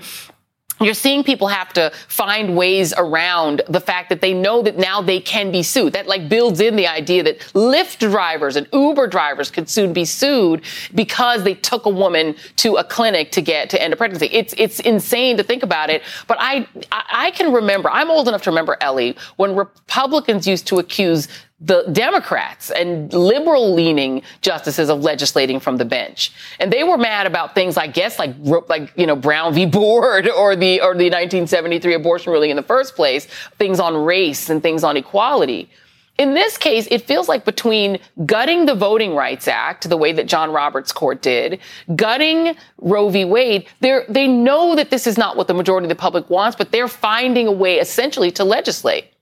[0.81, 5.01] you're seeing people have to find ways around the fact that they know that now
[5.01, 5.95] they can be sued.
[5.95, 10.05] That like builds in the idea that Lyft drivers and Uber drivers could soon be
[10.05, 10.63] sued
[10.95, 14.27] because they took a woman to a clinic to get to end a pregnancy.
[14.27, 16.03] It's it's insane to think about it.
[16.27, 17.91] But I I can remember.
[17.91, 21.29] I'm old enough to remember Elie when Republicans used to accuse
[21.61, 26.33] the Democrats and liberal leaning justices of legislating from the bench.
[26.61, 28.35] And they were mad about things, I guess, like,
[28.69, 29.65] like, you know, Brown v.
[29.77, 33.27] Board or the, or the 1973 abortion ruling in the first place,
[33.59, 35.71] things on race and things on equality.
[36.19, 40.27] In this case, it feels like between gutting the Voting Rights Act, the way that
[40.27, 41.61] John Roberts' court did,
[41.95, 43.27] gutting Roe v.
[43.27, 46.57] Wade, they they know that this is not what the majority of the public wants,
[46.57, 49.13] but they're finding a way essentially to legislate.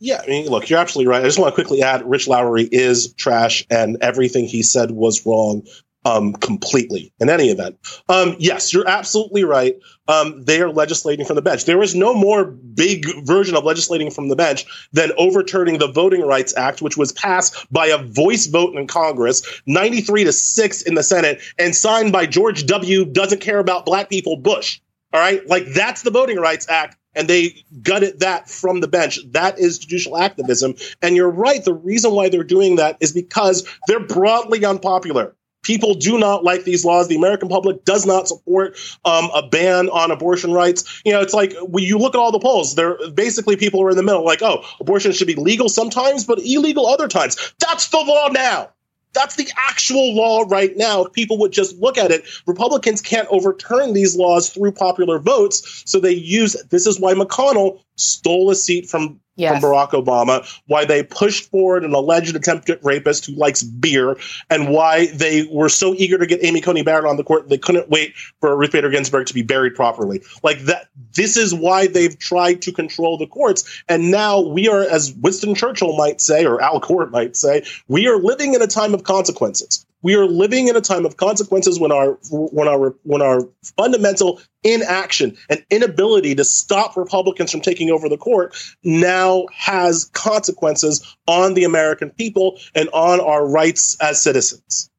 [0.00, 1.22] Yeah, I mean, look, you're absolutely right.
[1.22, 5.26] I just want to quickly add Rich Lowry is trash and everything he said was
[5.26, 5.62] wrong
[6.06, 7.78] um, completely in any event.
[8.08, 9.76] Um, yes, you're absolutely right.
[10.08, 11.66] Um, they are legislating from the bench.
[11.66, 16.22] There is no more big version of legislating from the bench than overturning the Voting
[16.22, 20.94] Rights Act, which was passed by a voice vote in Congress, 93 to 6 in
[20.94, 23.04] the Senate, and signed by George W.
[23.04, 24.80] Doesn't care about black people Bush.
[25.12, 25.46] All right.
[25.48, 29.18] Like that's the Voting Rights Act and they gutted that from the bench.
[29.32, 30.74] That is judicial activism.
[31.02, 31.64] And you're right.
[31.64, 35.34] The reason why they're doing that is because they're broadly unpopular.
[35.62, 37.08] People do not like these laws.
[37.08, 41.02] The American public does not support um, a ban on abortion rights.
[41.04, 43.90] You know, it's like when you look at all the polls, they're basically people are
[43.90, 47.52] in the middle, like, oh, abortion should be legal sometimes, but illegal other times.
[47.58, 48.70] That's the law now.
[49.12, 51.04] That's the actual law right now.
[51.04, 55.82] If people would just look at it, Republicans can't overturn these laws through popular votes.
[55.86, 59.60] So they use this is why McConnell stole a seat from yes.
[59.60, 64.16] from Barack Obama, why they pushed forward an alleged attempted rapist who likes beer,
[64.48, 67.58] and why they were so eager to get Amy Coney Barrett on the court they
[67.58, 70.22] couldn't wait for Ruth Bader Ginsburg to be buried properly.
[70.42, 74.82] Like that, this is why they've tried to control the courts, and now we are,
[74.82, 78.66] as Winston Churchill might say, or Al Gore might say, we are living in a
[78.66, 79.86] time of consequences.
[80.02, 84.40] We are living in a time of consequences when our when our when our fundamental
[84.62, 91.54] inaction and inability to stop Republicans from taking over the court now has consequences on
[91.54, 94.90] the American people and on our rights as citizens.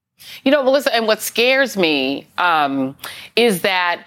[0.44, 2.96] You know, Melissa, and what scares me um,
[3.36, 4.06] is that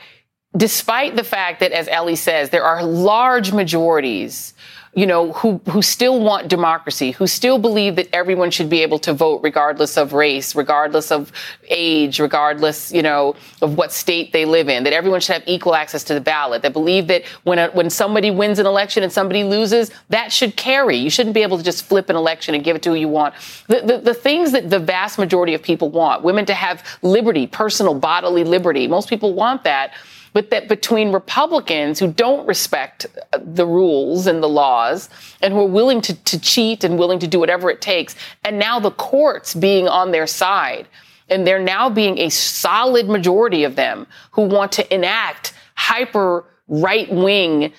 [0.57, 4.55] despite the fact that, as Elie says, there are large majorities
[4.95, 8.99] you know, who, who still want democracy, who still believe that everyone should be able
[9.01, 11.33] to vote regardless of race, regardless of
[11.69, 15.75] age, regardless, you know, of what state they live in, that everyone should have equal
[15.75, 19.13] access to the ballot, that believe that when, a, when somebody wins an election and
[19.13, 20.97] somebody loses, that should carry.
[20.97, 23.09] You shouldn't be able to just flip an election and give it to who you
[23.09, 23.35] want.
[23.67, 27.49] The, the, the things that the vast majority of people want, women to have liberty,
[27.49, 29.93] personal bodily liberty, most people want that
[30.35, 35.09] but that between Republicans who don't respect uh, the rules and the laws
[35.41, 38.59] and who are willing to, to cheat and willing to do whatever it takes, and
[38.59, 40.87] now the courts being on their side,
[41.31, 47.11] and there now being a solid majority of them who want to enact hyper right
[47.13, 47.73] wing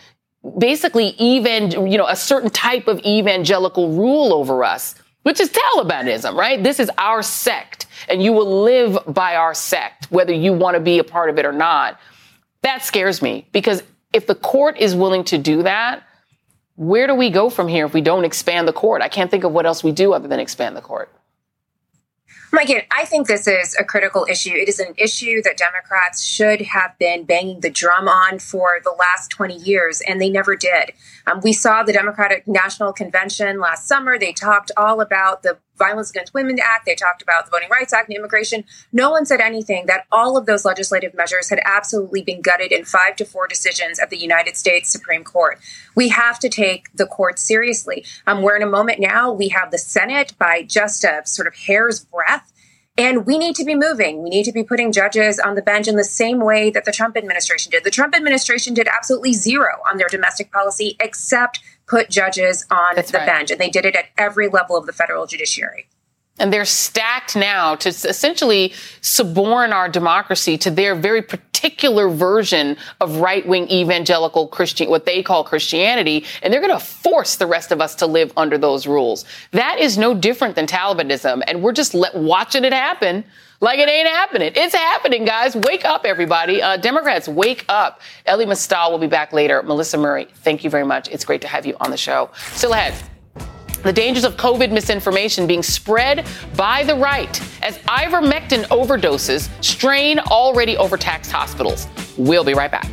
[0.60, 6.36] basically even you know a certain type of evangelical rule over us which is talibanism
[6.36, 6.64] right?
[6.64, 10.80] This is our sect and you will live by our sect whether you want to
[10.80, 12.00] be a part of it or not
[12.66, 16.04] that scares me because if the court is willing to do that,
[16.76, 19.02] where do we go from here if we don't expand the court?
[19.02, 21.12] I can't think of what else we do other than expand the court.
[22.52, 24.54] Mike, I think this is a critical issue.
[24.54, 28.96] It is an issue that Democrats should have been banging the drum on for the
[28.98, 30.92] last 20 years, and they never did.
[31.28, 34.18] Um, we saw the Democratic National Convention last summer.
[34.18, 36.86] They talked all about the Violence Against Women Act.
[36.86, 38.64] They talked about the Voting Rights Act and immigration.
[38.92, 42.86] No one said anything that all of those legislative measures had absolutely been gutted in
[42.86, 45.60] five to four decisions at the United States Supreme Court.
[45.96, 48.06] We have to take the court seriously.
[48.28, 49.32] Um, we're in a moment now.
[49.32, 52.52] We have the Senate by just a sort of hair's breadth.
[52.98, 54.24] And we need to be moving.
[54.24, 56.94] We need to be putting judges on the bench in the same way that the
[56.94, 57.84] Trump administration did.
[57.84, 63.12] The Trump administration did absolutely zero on their domestic policy except put judges on That's
[63.12, 63.28] the right.
[63.28, 63.52] bench.
[63.52, 65.88] And they did it at every level of the federal judiciary.
[66.38, 73.18] And they're stacked now to essentially suborn our democracy to their very particular version of
[73.18, 76.26] right wing evangelical Christian, what they call Christianity.
[76.44, 79.24] And they're going to force the rest of us to live under those rules.
[79.52, 81.42] That is no different than Talibanism.
[81.48, 83.24] And we're just let, watching it happen
[83.62, 84.52] like it ain't happening.
[84.56, 85.56] It's happening, guys.
[85.56, 86.62] Wake up, everybody.
[86.62, 88.02] Uh, Democrats, wake up.
[88.26, 89.64] Elie Mystal will be back later.
[89.64, 91.08] Melissa Murray, thank you very much.
[91.08, 92.30] It's great to have you on the show.
[92.52, 93.15] Still ahead
[93.86, 96.26] the dangers of COVID misinformation being spread
[96.58, 101.88] by the right as ivermectin overdoses strain already overtaxed hospitals.
[102.18, 102.90] We'll be right back.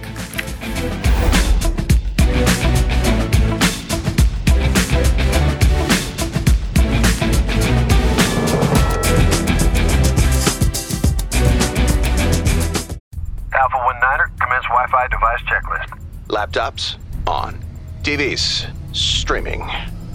[13.55, 15.99] Alpha 1 Niner, commence Wi Fi device checklist.
[16.29, 17.59] Laptops on.
[18.03, 19.63] TVs streaming.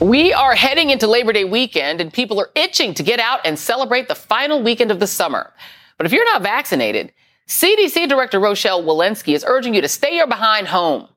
[0.00, 3.58] We are heading into Labor Day weekend and people are itching to get out and
[3.58, 5.54] celebrate the final weekend of the summer.
[5.96, 7.14] But if you're not vaccinated,
[7.48, 11.08] CDC Director Rochelle Walensky is urging you to stay your behind home.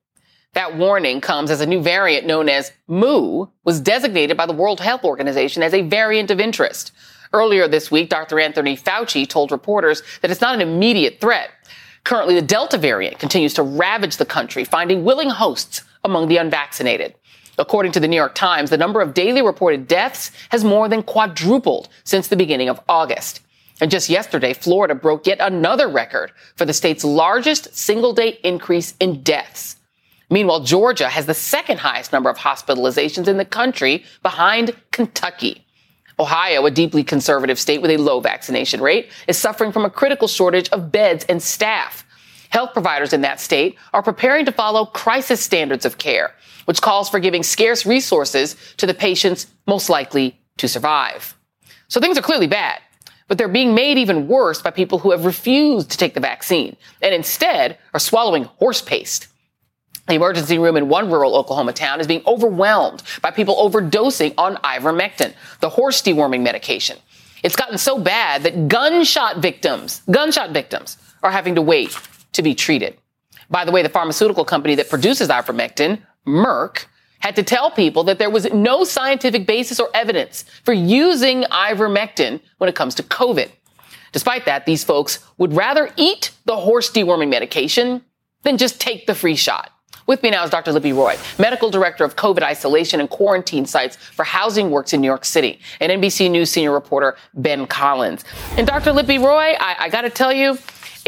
[0.53, 4.79] That warning comes as a new variant known as Mu was designated by the World
[4.79, 6.93] Health Organization as a variant of interest.
[7.33, 8.39] Earlier this week, Dr.
[8.39, 11.49] Anthony Fauci told reporters that it's not an immediate threat.
[12.05, 17.15] Currently, the Delta variant continues to ravage the country, finding willing hosts among the unvaccinated.
[17.59, 21.03] According to the New York Times, the number of daily reported deaths has more than
[21.03, 23.41] quadrupled since the beginning of August.
[23.81, 28.95] And just yesterday, Florida broke yet another record for the state's largest single day increase
[28.99, 29.75] in deaths.
[30.29, 35.65] Meanwhile, Georgia has the second highest number of hospitalizations in the country behind Kentucky.
[36.19, 40.27] Ohio, a deeply conservative state with a low vaccination rate, is suffering from a critical
[40.27, 42.05] shortage of beds and staff.
[42.49, 46.33] Health providers in that state are preparing to follow crisis standards of care,
[46.69, 51.35] which calls for giving scarce resources to the patients most likely to survive.
[51.87, 52.79] So things are clearly bad,
[53.27, 56.77] but they're being made even worse by people who have refused to take the vaccine
[57.01, 59.29] and instead are swallowing horse paste.
[60.07, 64.57] The emergency room in one rural Oklahoma town is being overwhelmed by people overdosing on
[64.57, 66.99] ivermectin, the horse deworming medication.
[67.41, 71.97] It's gotten so bad that gunshot victims, gunshot victims are having to wait
[72.33, 72.95] to be treated.
[73.49, 76.85] By the way, the pharmaceutical company that produces ivermectin Merck,
[77.19, 82.39] had to tell people that there was no scientific basis or evidence for using ivermectin
[82.57, 83.51] when it comes to COVID.
[84.11, 88.03] Despite that, these folks would rather eat the horse deworming medication
[88.43, 89.71] than just take the free shot.
[90.07, 90.71] With me now is Dr.
[90.71, 95.07] Lipi Roy, medical director of COVID isolation and quarantine sites for Housing Works in New
[95.07, 98.25] York City, and NBC News senior reporter Ben Collins.
[98.57, 98.91] And Dr.
[98.91, 100.57] Lipi Roy, I, I got to tell you,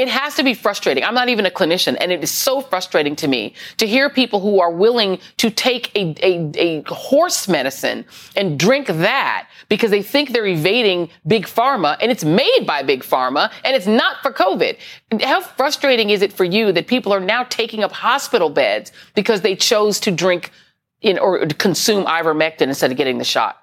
[0.01, 1.03] it has to be frustrating.
[1.03, 4.39] I'm not even a clinician, and it is so frustrating to me to hear people
[4.39, 10.01] who are willing to take a, a, a horse medicine and drink that because they
[10.01, 14.33] think they're evading big pharma, and it's made by big pharma, and it's not for
[14.33, 14.75] COVID.
[15.21, 19.41] How frustrating is it for you that people are now taking up hospital beds because
[19.41, 20.49] they chose to drink
[21.01, 23.57] in or consume ivermectin instead of getting the shot?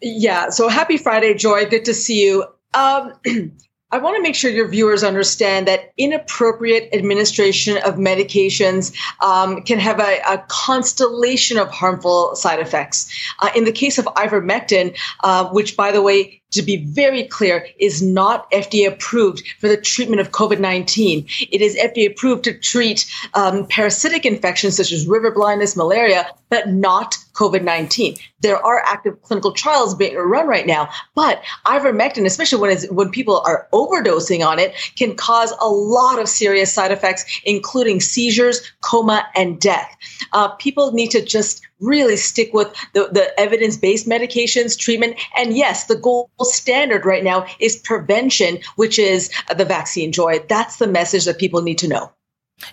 [0.00, 0.48] Yeah.
[0.48, 1.66] So happy Friday, Joy.
[1.66, 2.46] Good to see you.
[2.72, 3.12] Um,
[3.92, 9.78] I want to make sure your viewers understand that inappropriate administration of medications um, can
[9.78, 13.08] have a, a, constellation of harmful side effects.
[13.40, 17.64] Uh, in the case of ivermectin, uh, which, by the way, to be very clear,
[17.78, 21.24] is not FDA approved for the treatment of COVID 19.
[21.52, 26.68] It is FDA approved to treat um, parasitic infections such as river blindness, malaria, but
[26.68, 28.16] not COVID 19.
[28.40, 33.40] There are active clinical trials being run right now, but ivermectin, especially when, when people
[33.40, 39.26] are overdosing on it, can cause a lot of serious side effects, including seizures, coma,
[39.34, 39.96] and death.
[40.32, 45.16] Uh, people need to just really stick with the, the evidence based medications, treatment.
[45.36, 50.38] And yes, the gold standard right now is prevention, which is the vaccine joy.
[50.48, 52.12] That's the message that people need to know.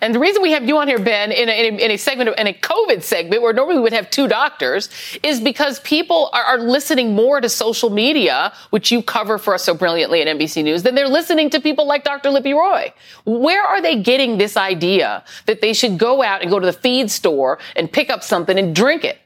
[0.02, 1.98] And the reason we have you on here, Ben, in a, in a, in a
[1.98, 4.90] segment, of, in a COVID segment where normally we would have two doctors,
[5.24, 9.64] is because people are, are, listening more to social media, which you cover for us
[9.64, 12.30] so brilliantly at NBC News, than they're listening to people like Dr.
[12.30, 12.94] Lipi Roy.
[13.26, 16.74] Where are they getting this idea that they should go out and go to the
[16.74, 19.20] feed store and pick up something and drink it?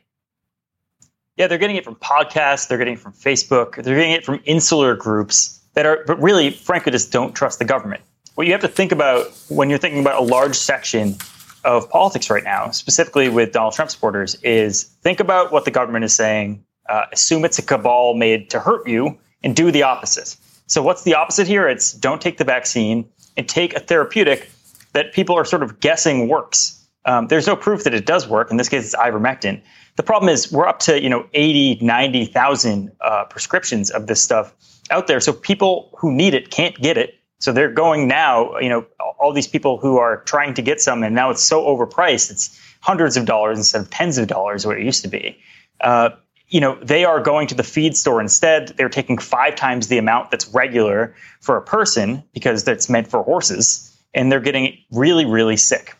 [1.37, 4.41] Yeah, they're getting it from podcasts, they're getting it from Facebook, they're getting it from
[4.45, 8.01] insular groups that are, but really, frankly, just don't trust the government
[8.37, 11.15] what you have to think about when you're thinking about a large section
[11.63, 16.05] of politics right now, specifically with Donald Trump supporters, is think about what the government
[16.05, 20.37] is saying, uh, assume it's a cabal made to hurt you, and do the opposite.
[20.67, 21.67] So, what's the opposite here?
[21.67, 24.51] It's don't take the vaccine and take a therapeutic
[24.93, 26.87] that people are sort of guessing works.
[27.05, 28.51] Um, there's no proof that it does work.
[28.51, 29.63] In this case, it's ivermectin.
[29.95, 34.53] The problem is we're up to you know 80, 90,000 uh, prescriptions of this stuff
[34.91, 35.19] out there.
[35.19, 37.15] So people who need it can't get it.
[37.39, 38.85] So they're going now, you know,
[39.19, 42.59] all these people who are trying to get some, and now it's so overpriced, it's
[42.81, 45.37] hundreds of dollars instead of tens of dollars, what it used to be.
[45.81, 46.09] Uh,
[46.49, 48.69] you know, they are going to the feed store instead.
[48.77, 53.21] They're taking five times the amount that's regular for a person because that's meant for
[53.21, 55.96] horses, and they're getting really, really sick.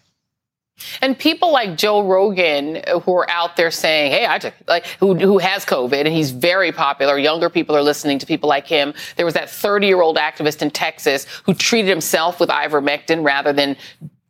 [1.01, 4.85] And people like Joe Rogan uh, who are out there saying, "Hey, I took like
[4.99, 7.17] who who has COVID and he's very popular.
[7.17, 8.93] Younger people are listening to people like him.
[9.15, 13.75] There was that 30-year-old activist in Texas who treated himself with ivermectin rather than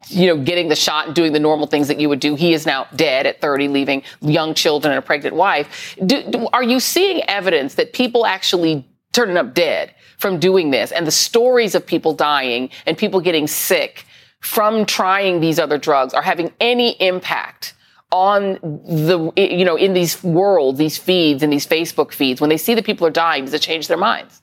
[0.09, 2.35] you know, getting the shot and doing the normal things that you would do.
[2.35, 5.97] He is now dead at 30, leaving young children and a pregnant wife.
[6.05, 10.91] Do, do, are you seeing evidence that people actually turning up dead from doing this
[10.91, 14.05] and the stories of people dying and people getting sick
[14.41, 17.73] from trying these other drugs are having any impact
[18.11, 22.57] on the, you know, in these worlds, these feeds and these Facebook feeds, when they
[22.57, 24.41] see that people are dying, does it change their minds?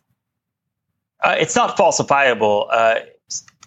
[1.22, 2.66] Uh, it's not falsifiable.
[2.70, 2.96] Uh,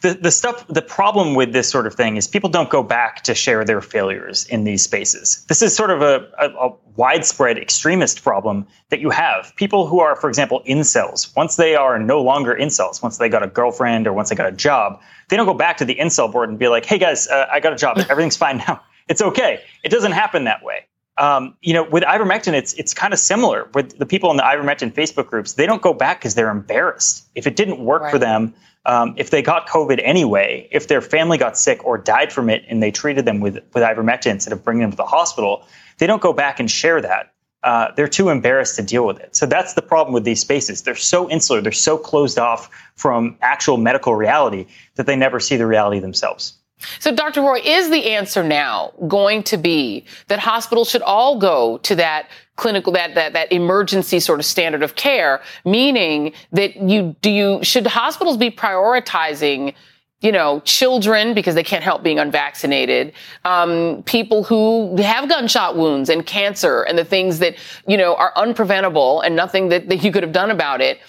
[0.02, 3.24] the, the stuff, the problem with this sort of thing is people don't go back
[3.24, 5.46] to share their failures in these spaces.
[5.48, 9.54] This is sort of a, a, a widespread extremist problem that you have.
[9.56, 13.44] People who are, for example, incels, once they are no longer incels, once they got
[13.44, 16.32] a girlfriend or once they got a job, they don't go back to the incel
[16.32, 17.98] board and be like, hey guys, uh, I got a job.
[18.10, 18.82] Everything's fine now.
[19.08, 19.64] It's okay.
[19.84, 20.86] It doesn't happen that way.
[21.18, 23.70] Um, you know, with ivermectin, it's it's kind of similar.
[23.74, 27.28] With the people in the ivermectin Facebook groups, they don't go back because they're embarrassed.
[27.34, 28.12] If it didn't work right.
[28.12, 28.54] for them,
[28.88, 32.64] um, if they got COVID anyway, if their family got sick or died from it,
[32.70, 35.68] and they treated them with with ivermectin instead of bringing them to the hospital,
[36.00, 37.34] they don't go back and share that.
[37.64, 39.36] Uh, they're too embarrassed to deal with it.
[39.36, 40.84] So that's the problem with these spaces.
[40.84, 45.58] They're so insular, they're so closed off from actual medical reality that they never see
[45.58, 46.57] the reality themselves.
[47.00, 47.42] So, Dr.
[47.42, 52.30] Roy, is the answer now going to be that hospitals should all go to that
[52.56, 57.64] clinical, that, that, that emergency sort of standard of care, meaning that you, do you,
[57.64, 59.74] should hospitals be prioritizing
[60.20, 63.14] you know, children because they can't help being unvaccinated,
[63.46, 67.56] um, people who have gunshot wounds and cancer and the things that,
[67.88, 71.00] you know, are unpreventable and nothing that, that you could have done about it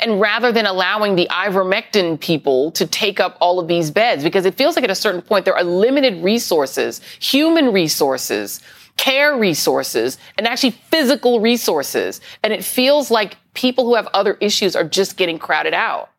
[0.00, 4.46] and rather than allowing the ivermectin people to take up all of these beds, because
[4.46, 8.60] it feels like at a certain point there are limited resources, human resources,
[8.96, 12.20] care resources, and actually physical resources.
[12.42, 16.10] And it feels like people who have other issues are just getting crowded out.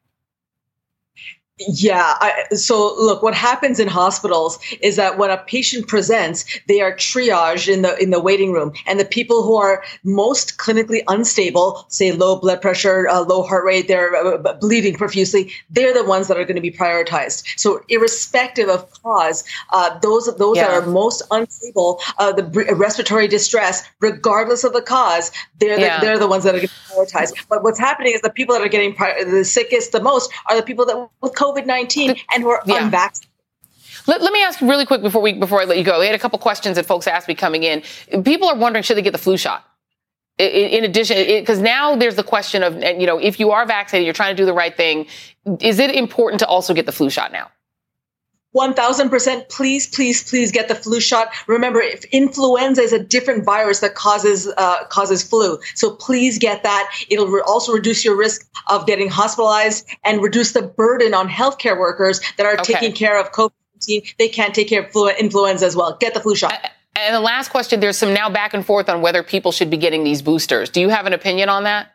[1.59, 2.13] Yeah.
[2.19, 6.93] I, so look, what happens in hospitals is that when a patient presents, they are
[6.93, 11.83] triaged in the in the waiting room, and the people who are most clinically unstable,
[11.87, 16.27] say low blood pressure, uh, low heart rate, they're uh, bleeding profusely, they're the ones
[16.27, 17.43] that are going to be prioritized.
[17.57, 20.67] So irrespective of cause, uh, those those yeah.
[20.67, 22.43] that are most unstable, uh, the
[22.75, 25.99] respiratory distress, regardless of the cause, they're yeah.
[25.99, 27.33] the, they're the ones that are getting prioritized.
[27.49, 30.55] But what's happening is the people that are getting pri- the sickest the most are
[30.55, 32.83] the people that with COVID COVID 19 and who are yeah.
[32.83, 33.31] unvaccinated.
[34.05, 35.99] Let, let, me ask really quick before we before I let you go.
[35.99, 37.83] We had a couple questions that folks asked me coming in.
[38.23, 39.65] People are wondering should they get the flu shot?
[40.37, 44.05] In, in addition, because now there's the question of you know if you are vaccinated,
[44.05, 45.07] you're trying to do the right thing.
[45.59, 47.49] Is it important to also get the flu shot now?
[48.57, 53.79] 1000% please please please get the flu shot remember if influenza is a different virus
[53.79, 58.47] that causes uh, causes flu so please get that it'll re- also reduce your risk
[58.69, 62.73] of getting hospitalized and reduce the burden on healthcare workers that are Okay.
[62.73, 66.19] taking care of covid-19 they can't take care of flu- influenza as well get the
[66.19, 66.53] flu shot
[66.95, 69.77] And the last question there's some now back and forth on whether people should be
[69.77, 70.69] getting these boosters.
[70.71, 71.91] Do you have an opinion on that?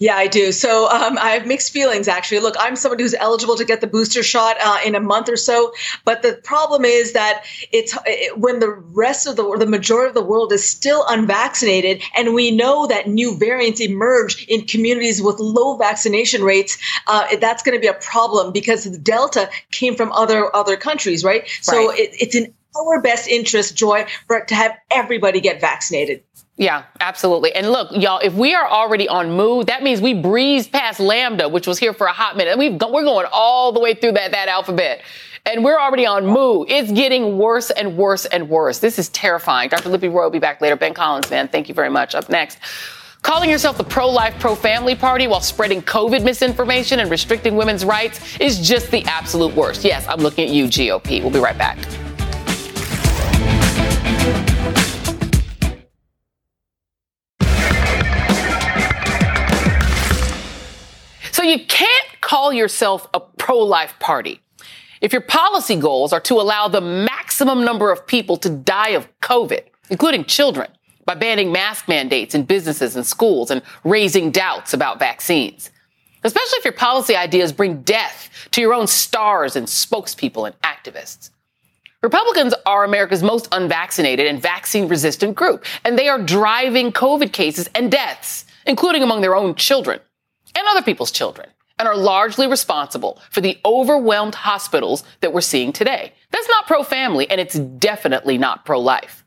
[0.00, 0.50] Yeah, I do.
[0.50, 2.40] So um, I have mixed feelings, actually.
[2.40, 5.36] Look, I'm somebody who's eligible to get the booster shot uh, in a month or
[5.36, 5.74] so,
[6.06, 10.14] but the problem is that it's it, when the rest of the the majority of
[10.14, 15.38] the world is still unvaccinated, and we know that new variants emerge in communities with
[15.38, 16.78] low vaccination rates.
[17.06, 21.22] Uh, that's going to be a problem because the Delta came from other other countries,
[21.22, 21.46] right?
[21.60, 26.22] So it, it's in our best interest, Joy, for to have everybody get vaccinated.
[26.60, 27.54] Yeah, absolutely.
[27.54, 31.48] And look, y'all, if we are already on Mu, that means we breezed past Lambda,
[31.48, 32.58] which was here for a hot minute.
[32.58, 35.00] We've go- we're going all the way through that that alphabet.
[35.46, 36.66] And we're already on Mu.
[36.68, 38.78] It's getting worse and worse and worse.
[38.78, 39.70] This is terrifying.
[39.70, 39.88] Dr.
[39.88, 40.76] Lipi Roy will be back later.
[40.76, 42.14] Ben Collins, man, thank you very much.
[42.14, 42.58] Up next.
[43.22, 47.86] Calling yourself the pro life, pro family party while spreading COVID misinformation and restricting women's
[47.86, 49.82] rights is just the absolute worst.
[49.82, 51.22] Yes, I'm looking at you, GOP.
[51.22, 51.78] We'll be right back.
[61.40, 64.42] So you can't call yourself a pro life party
[65.00, 69.08] if your policy goals are to allow the maximum number of people to die of
[69.22, 70.68] COVID, including children,
[71.06, 75.70] by banning mask mandates in businesses and schools and raising doubts about vaccines.
[76.24, 81.30] Especially if your policy ideas bring death to your own stars and spokespeople and activists.
[82.02, 87.70] Republicans are America's most unvaccinated and vaccine resistant group, and they are driving COVID cases
[87.74, 90.00] and deaths, including among their own children
[90.54, 91.48] and other people's children,
[91.78, 96.12] and are largely responsible for the overwhelmed hospitals that we're seeing today.
[96.30, 99.24] That's not pro family, and it's definitely not pro life.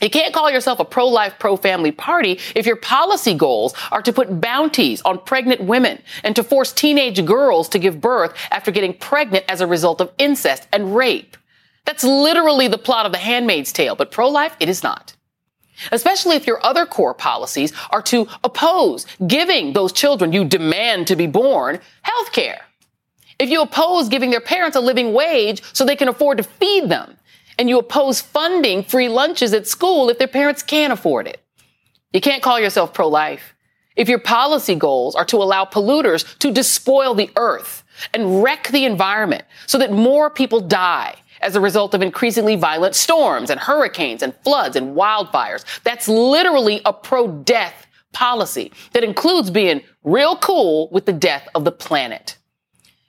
[0.00, 4.00] You can't call yourself a pro life, pro family party if your policy goals are
[4.02, 8.70] to put bounties on pregnant women and to force teenage girls to give birth after
[8.70, 11.36] getting pregnant as a result of incest and rape.
[11.84, 15.14] That's literally the plot of The Handmaid's Tale, but pro life, it is not.
[15.92, 21.16] Especially if your other core policies are to oppose giving those children you demand to
[21.16, 22.60] be born health care.
[23.38, 26.88] If you oppose giving their parents a living wage so they can afford to feed
[26.88, 27.16] them,
[27.58, 31.42] and you oppose funding free lunches at school if their parents can't afford it.
[32.12, 33.54] You can't call yourself pro life
[33.96, 38.84] if your policy goals are to allow polluters to despoil the earth and wreck the
[38.84, 44.22] environment so that more people die as a result of increasingly violent storms and hurricanes
[44.22, 45.64] and floods and wildfires.
[45.82, 51.64] That's literally a pro death policy that includes being real cool with the death of
[51.64, 52.36] the planet.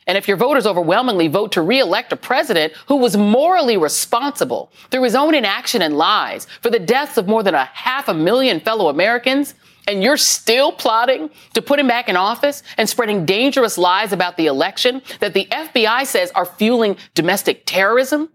[0.07, 5.03] And if your voters overwhelmingly vote to re-elect a president who was morally responsible through
[5.03, 8.59] his own inaction and lies for the deaths of more than a half a million
[8.59, 9.53] fellow Americans,
[9.87, 14.37] and you're still plotting to put him back in office and spreading dangerous lies about
[14.37, 18.29] the election that the FBI says are fueling domestic terrorism,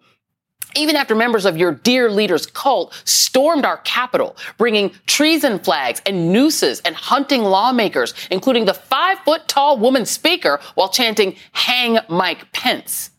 [0.74, 6.32] even after members of your dear leader's cult stormed our Capitol, bringing treason flags and
[6.32, 12.52] nooses and hunting lawmakers, including the five foot tall woman speaker, while chanting, Hang Mike
[12.52, 13.10] Pence.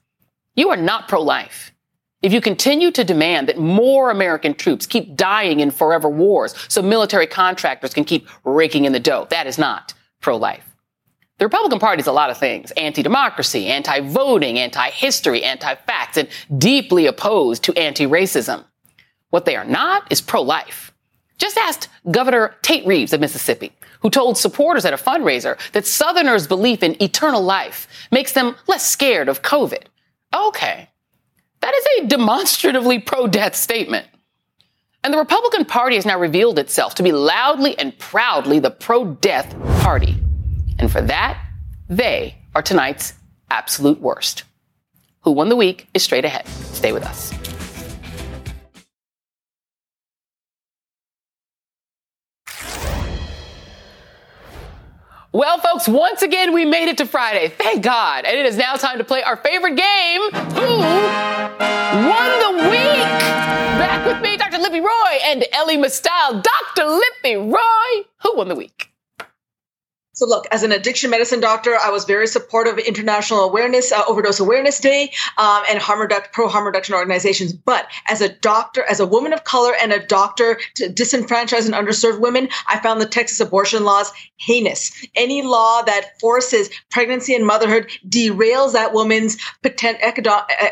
[0.56, 1.72] You are not pro life.
[2.24, 6.82] If you continue to demand that more American troops keep dying in forever wars so
[6.82, 10.64] military contractors can keep raking in the dough, that is not pro life.
[11.38, 15.76] The Republican Party is a lot of things anti democracy, anti voting, anti history, anti
[15.76, 18.66] facts, and deeply opposed to anti racism.
[19.30, 20.92] What they are not is pro life.
[21.38, 26.48] Just ask Governor Tate Reeves of Mississippi, who told supporters at a fundraiser that Southerners'
[26.48, 29.84] belief in eternal life makes them less scared of COVID.
[30.34, 30.90] Okay.
[31.62, 34.08] That is a demonstratively pro death statement.
[35.04, 39.06] And the Republican Party has now revealed itself to be loudly and proudly the pro
[39.06, 40.18] death party.
[40.80, 41.42] And for that,
[41.90, 43.14] they are tonight's
[43.50, 44.44] absolute worst.
[45.22, 46.48] Who won the week is straight ahead.
[46.48, 47.32] Stay with us.
[55.38, 57.50] Well, folks, once again, we made it to Friday.
[57.50, 58.26] Thank God.
[58.26, 63.06] And it is now time to play our favorite game Who Won the Week?
[63.78, 64.58] Back with me, Dr.
[64.58, 66.42] Lipi Roy and Elie Mystal.
[66.42, 66.86] Dr.
[66.86, 68.90] Lipi Roy, who won the week?
[70.18, 74.02] So, look, as an addiction medicine doctor, I was very supportive of International Awareness uh,
[74.08, 77.54] Overdose Awareness Day um, and harm reduction, pro harm reduction organizations.
[77.54, 81.76] But as a doctor, as a woman of color, and a doctor to disenfranchise and
[81.76, 84.92] underserved women, I found the Texas abortion laws heinous.
[85.14, 90.00] Any law that forces pregnancy and motherhood derails that woman's potent,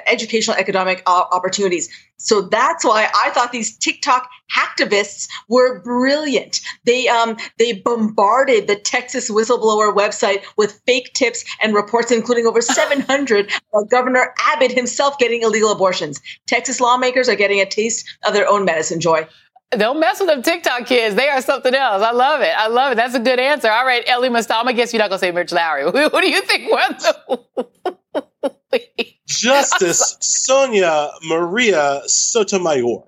[0.07, 1.87] educational economic uh, opportunities.
[2.17, 6.61] So that's why I thought these TikTok hacktivists were brilliant.
[6.85, 12.61] They um, they bombarded the Texas whistleblower website with fake tips and reports, including over
[12.75, 16.21] 700 of Governor Abbott himself getting illegal abortions.
[16.47, 18.99] Texas lawmakers are getting a taste of their own medicine.
[18.99, 19.27] Joy.
[19.71, 21.15] Don't mess with them TikTok kids.
[21.15, 22.01] They are something else.
[22.01, 22.53] I love it.
[22.55, 22.95] I love it.
[22.95, 23.69] That's a good answer.
[23.69, 24.67] All right, Elie Mystal.
[24.67, 25.83] I guess you're not going to say Mitch Lowry.
[25.91, 25.91] Who,
[26.21, 27.97] do you think won the
[29.27, 33.03] Justice Sonia Maria Sotomayor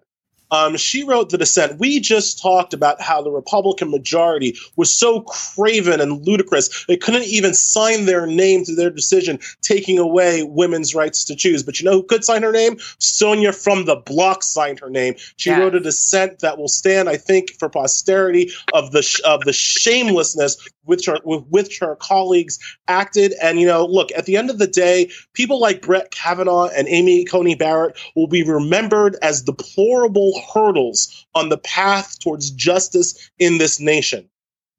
[0.52, 1.80] um, she wrote the dissent.
[1.80, 7.26] We just talked about how the Republican majority was so craven and ludicrous they couldn't
[7.26, 11.64] even sign their name to their decision taking away women's rights to choose.
[11.64, 12.78] But you know who could sign her name?
[13.00, 15.16] Sonia from the block signed her name.
[15.36, 19.42] She wrote a dissent that will stand, I think, for posterity of the sh- of
[19.42, 20.58] the shamelessness
[20.88, 23.34] which with which her colleagues acted.
[23.42, 26.88] And you know, look, at the end of the day, people like Brett Kavanaugh and
[26.88, 33.58] Amy Coney Barrett will be remembered as deplorable hurdles on the path towards justice in
[33.58, 34.30] this nation.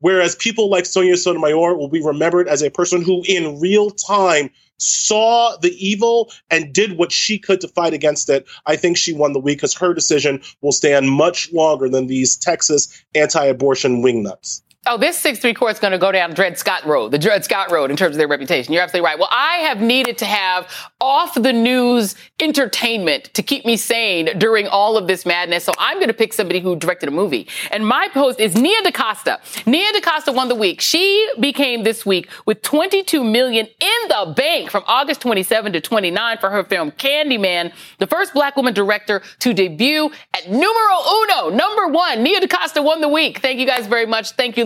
[0.01, 4.51] Whereas people like Sonia Sotomayor will be remembered as a person who, in real time,
[4.79, 8.47] saw the evil and did what she could to fight against it.
[8.67, 12.37] I think she won the week because her decision will stand much longer than these
[12.37, 16.85] Texas anti abortion wingnuts oh, this 6-3 court is going to go down Dred Scott
[16.87, 18.73] Road, the Dred Scott Road in terms of their reputation.
[18.73, 19.19] You're absolutely right.
[19.19, 20.71] Well, I have needed to have
[21.01, 25.65] off the news entertainment to keep me sane during all of this madness.
[25.65, 27.49] So I'm going to pick somebody who directed a movie.
[27.71, 29.41] And my post is Nia DaCosta.
[29.67, 30.81] Nia DaCosta won the week.
[30.81, 36.39] She became this week with 22 million in the bank from August 27 to 29
[36.39, 40.65] for her film Candyman, the first black woman director to debut at numero
[41.11, 42.23] uno, number one.
[42.23, 43.41] Nia DaCosta won the week.
[43.41, 44.33] Thank you guys very much.
[44.33, 44.65] Thank you,